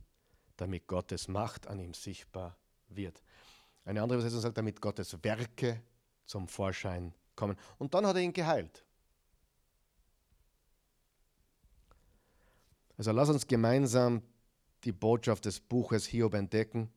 [0.58, 2.54] damit Gottes Macht an ihm sichtbar
[2.88, 3.22] wird.
[3.86, 5.82] Eine andere Übersetzung sagt, damit Gottes Werke
[6.26, 7.56] zum Vorschein kommen.
[7.78, 8.84] Und dann hat er ihn geheilt.
[12.98, 14.20] Also lass uns gemeinsam
[14.84, 16.92] die Botschaft des Buches Hiob entdecken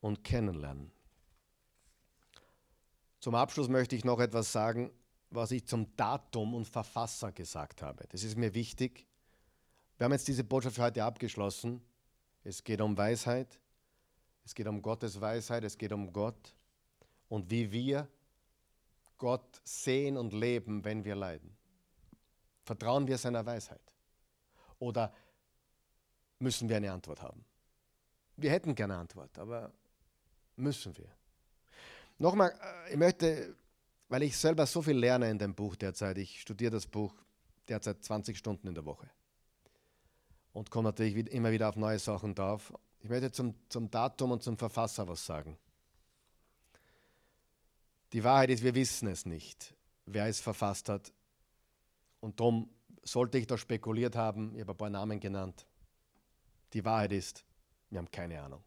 [0.00, 0.93] und kennenlernen.
[3.24, 4.92] Zum Abschluss möchte ich noch etwas sagen,
[5.30, 8.04] was ich zum Datum und Verfasser gesagt habe.
[8.10, 9.06] Das ist mir wichtig.
[9.96, 11.80] Wir haben jetzt diese Botschaft für heute abgeschlossen.
[12.42, 13.58] Es geht um Weisheit,
[14.44, 16.54] es geht um Gottes Weisheit, es geht um Gott
[17.30, 18.10] und wie wir
[19.16, 21.56] Gott sehen und leben, wenn wir leiden.
[22.60, 23.90] Vertrauen wir seiner Weisheit?
[24.78, 25.14] Oder
[26.40, 27.42] müssen wir eine Antwort haben?
[28.36, 29.72] Wir hätten gerne Antwort, aber
[30.56, 31.08] müssen wir?
[32.18, 32.54] Nochmal,
[32.86, 33.56] äh, ich möchte,
[34.08, 37.14] weil ich selber so viel lerne in dem Buch derzeit, ich studiere das Buch
[37.68, 39.08] derzeit 20 Stunden in der Woche
[40.52, 42.72] und komme natürlich immer wieder auf neue Sachen drauf.
[43.00, 45.58] Ich möchte zum, zum Datum und zum Verfasser was sagen.
[48.12, 49.74] Die Wahrheit ist, wir wissen es nicht,
[50.06, 51.12] wer es verfasst hat.
[52.20, 52.70] Und darum
[53.02, 55.66] sollte ich da spekuliert haben, ich habe ein paar Namen genannt.
[56.72, 57.44] Die Wahrheit ist,
[57.90, 58.62] wir haben keine Ahnung.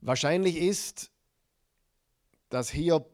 [0.00, 1.10] Wahrscheinlich ist,
[2.48, 3.10] dass Hiob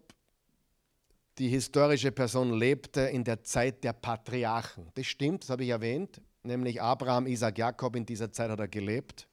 [1.38, 4.90] die historische Person lebte in der Zeit der Patriarchen.
[4.94, 8.68] Das stimmt, das habe ich erwähnt, nämlich Abraham, Isaac, Jakob, in dieser Zeit hat er
[8.68, 9.26] gelebt.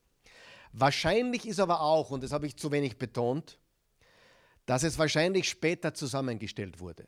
[0.74, 3.60] Wahrscheinlich ist aber auch, und das habe ich zu wenig betont,
[4.66, 7.08] dass es wahrscheinlich später zusammengestellt wurde.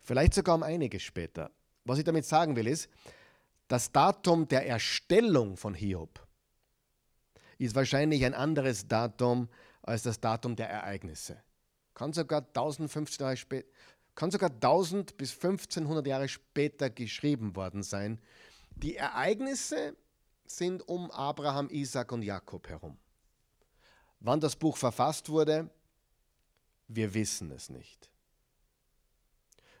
[0.00, 1.50] Vielleicht sogar um einiges später.
[1.84, 2.88] Was ich damit sagen will, ist,
[3.66, 6.26] das Datum der Erstellung von Hiob
[7.58, 9.48] ist wahrscheinlich ein anderes Datum
[9.82, 11.42] als das Datum der Ereignisse.
[11.94, 13.68] Kann sogar 1015 Jahre später,
[14.14, 18.20] kann sogar 1000 bis 1500 Jahre später geschrieben worden sein.
[18.70, 19.96] Die Ereignisse
[20.46, 22.98] sind um Abraham, Isaac und Jakob herum.
[24.20, 25.70] Wann das Buch verfasst wurde,
[26.88, 28.10] wir wissen es nicht.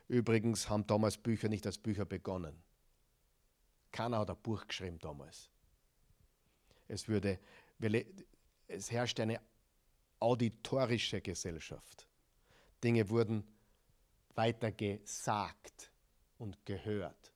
[0.08, 2.62] Übrigens haben damals Bücher nicht als Bücher begonnen.
[3.92, 5.50] Keiner hat ein Buch geschrieben damals.
[6.88, 7.38] Es, würde,
[8.66, 9.40] es herrschte eine
[10.20, 12.06] auditorische Gesellschaft.
[12.82, 13.44] Dinge wurden
[14.34, 15.90] weiter gesagt
[16.38, 17.32] und gehört.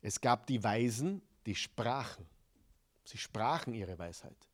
[0.00, 2.26] Es gab die Weisen, die sprachen.
[3.04, 4.48] Sie sprachen ihre Weisheit.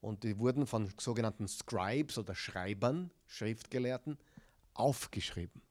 [0.00, 4.18] Und die wurden von sogenannten Scribes oder Schreibern, Schriftgelehrten,
[4.74, 5.62] aufgeschrieben.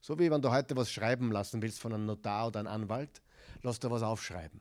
[0.00, 3.20] So wie wenn du heute was schreiben lassen willst von einem Notar oder einem Anwalt,
[3.62, 4.60] lass dir was aufschreiben.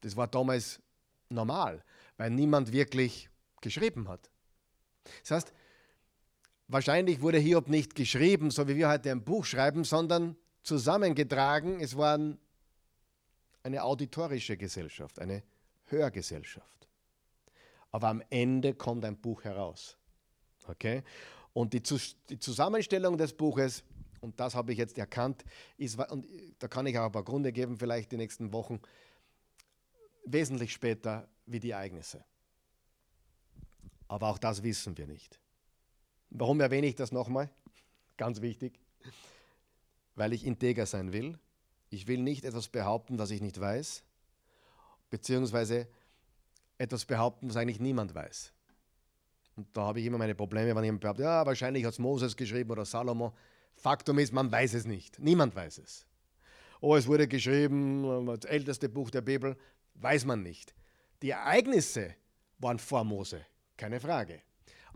[0.00, 0.80] Das war damals
[1.28, 1.84] normal,
[2.20, 3.30] weil niemand wirklich
[3.62, 4.30] geschrieben hat.
[5.22, 5.52] Das heißt,
[6.68, 11.80] wahrscheinlich wurde Hiob nicht geschrieben, so wie wir heute ein Buch schreiben, sondern zusammengetragen.
[11.80, 12.18] Es war
[13.62, 15.42] eine auditorische Gesellschaft, eine
[15.86, 16.88] Hörgesellschaft.
[17.90, 19.96] Aber am Ende kommt ein Buch heraus.
[20.66, 21.02] Okay?
[21.54, 23.82] Und die, Zusammenstellung des Buches
[24.20, 25.42] und das habe ich jetzt erkannt,
[25.78, 26.26] ist, und
[26.58, 28.78] da kann ich auch ein paar Gründe geben, vielleicht die nächsten Wochen,
[30.26, 32.24] wesentlich später wie die Ereignisse.
[34.08, 35.38] Aber auch das wissen wir nicht.
[36.30, 37.50] Warum erwähne ich das nochmal?
[38.16, 38.78] Ganz wichtig.
[40.14, 41.38] Weil ich integer sein will.
[41.90, 44.04] Ich will nicht etwas behaupten, was ich nicht weiß,
[45.10, 45.88] beziehungsweise
[46.78, 48.52] etwas behaupten, was eigentlich niemand weiß.
[49.56, 52.36] Und da habe ich immer meine Probleme, wenn jemand behauptet, ja, wahrscheinlich hat es Moses
[52.36, 53.34] geschrieben oder Salomo.
[53.74, 55.18] Faktum ist, man weiß es nicht.
[55.18, 56.06] Niemand weiß es.
[56.80, 59.56] Oh, es wurde geschrieben, das älteste Buch der Bibel,
[59.94, 60.74] weiß man nicht.
[61.22, 62.14] Die Ereignisse
[62.58, 63.44] waren vor Mose,
[63.76, 64.42] keine Frage.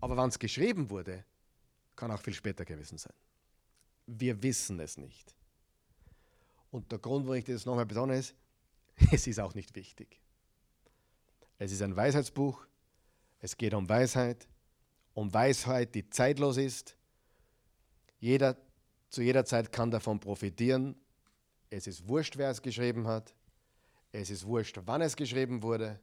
[0.01, 1.25] Aber wann es geschrieben wurde,
[1.97, 3.15] kann auch viel später gewesen sein.
[4.07, 5.35] Wir wissen es nicht.
[6.71, 8.35] Und der Grund, warum ich das nochmal betone, ist,
[9.13, 10.21] es ist auch nicht wichtig.
[11.59, 12.67] Es ist ein Weisheitsbuch.
[13.41, 14.49] Es geht um Weisheit,
[15.13, 16.97] um Weisheit, die zeitlos ist.
[18.19, 18.57] Jeder
[19.15, 20.97] zu jeder Zeit kann davon profitieren.
[21.71, 23.33] Es ist wurscht, wer es geschrieben hat.
[24.11, 26.01] Es ist wurscht, wann es geschrieben wurde.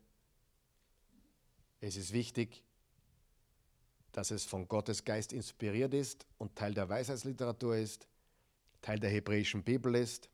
[1.82, 2.64] Es ist wichtig,
[4.12, 8.08] dass es von Gottes Geist inspiriert ist und Teil der Weisheitsliteratur ist,
[8.82, 10.30] Teil der hebräischen Bibel ist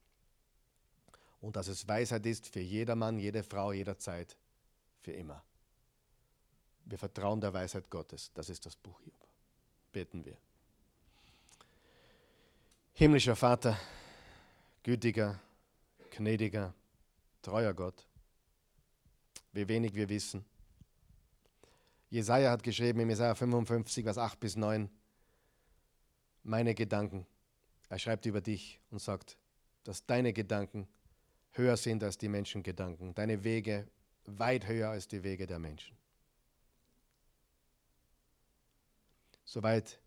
[1.41, 4.35] und dass es Weisheit ist für jedermann, jede Frau, jederzeit,
[5.01, 5.43] für immer.
[6.85, 8.31] Wir vertrauen der Weisheit Gottes.
[8.33, 9.13] Das ist das Buch hier.
[9.91, 10.37] Beten wir.
[12.93, 13.77] Himmlischer Vater,
[14.83, 15.39] gütiger,
[16.11, 16.73] gnädiger,
[17.41, 18.05] treuer Gott,
[19.53, 20.43] wie wenig wir wissen.
[22.09, 24.89] Jesaja hat geschrieben in Jesaja 55, Vers 8 bis 9,
[26.43, 27.25] meine Gedanken.
[27.89, 29.37] Er schreibt über dich und sagt,
[29.83, 30.87] dass deine Gedanken
[31.51, 33.87] höher sind als die Menschengedanken, deine Wege
[34.25, 35.95] weit höher als die Wege der Menschen.
[39.45, 39.99] Soweit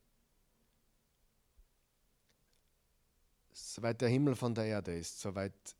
[3.52, 5.76] Soweit der Himmel von der Erde ist, so weit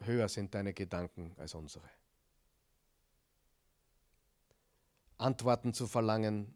[0.00, 1.88] höher sind deine Gedanken als unsere.
[5.24, 6.54] Antworten zu verlangen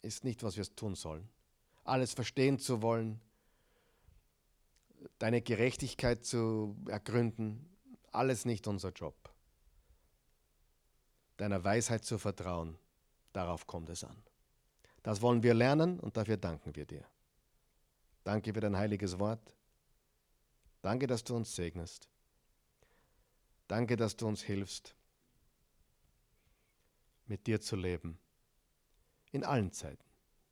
[0.00, 1.28] ist nicht, was wir tun sollen.
[1.82, 3.20] Alles verstehen zu wollen,
[5.18, 7.68] deine Gerechtigkeit zu ergründen,
[8.12, 9.16] alles nicht unser Job.
[11.36, 12.78] Deiner Weisheit zu vertrauen,
[13.32, 14.16] darauf kommt es an.
[15.02, 17.04] Das wollen wir lernen und dafür danken wir dir.
[18.22, 19.56] Danke für dein heiliges Wort.
[20.80, 22.08] Danke, dass du uns segnest.
[23.66, 24.94] Danke, dass du uns hilfst,
[27.30, 28.18] mit dir zu leben.
[29.30, 30.04] In allen Zeiten,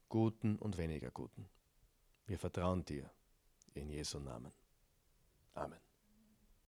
[0.08, 1.48] guten und weniger guten.
[2.26, 3.10] Wir vertrauen dir.
[3.74, 4.52] In Jesu Namen.
[5.54, 5.87] Amen.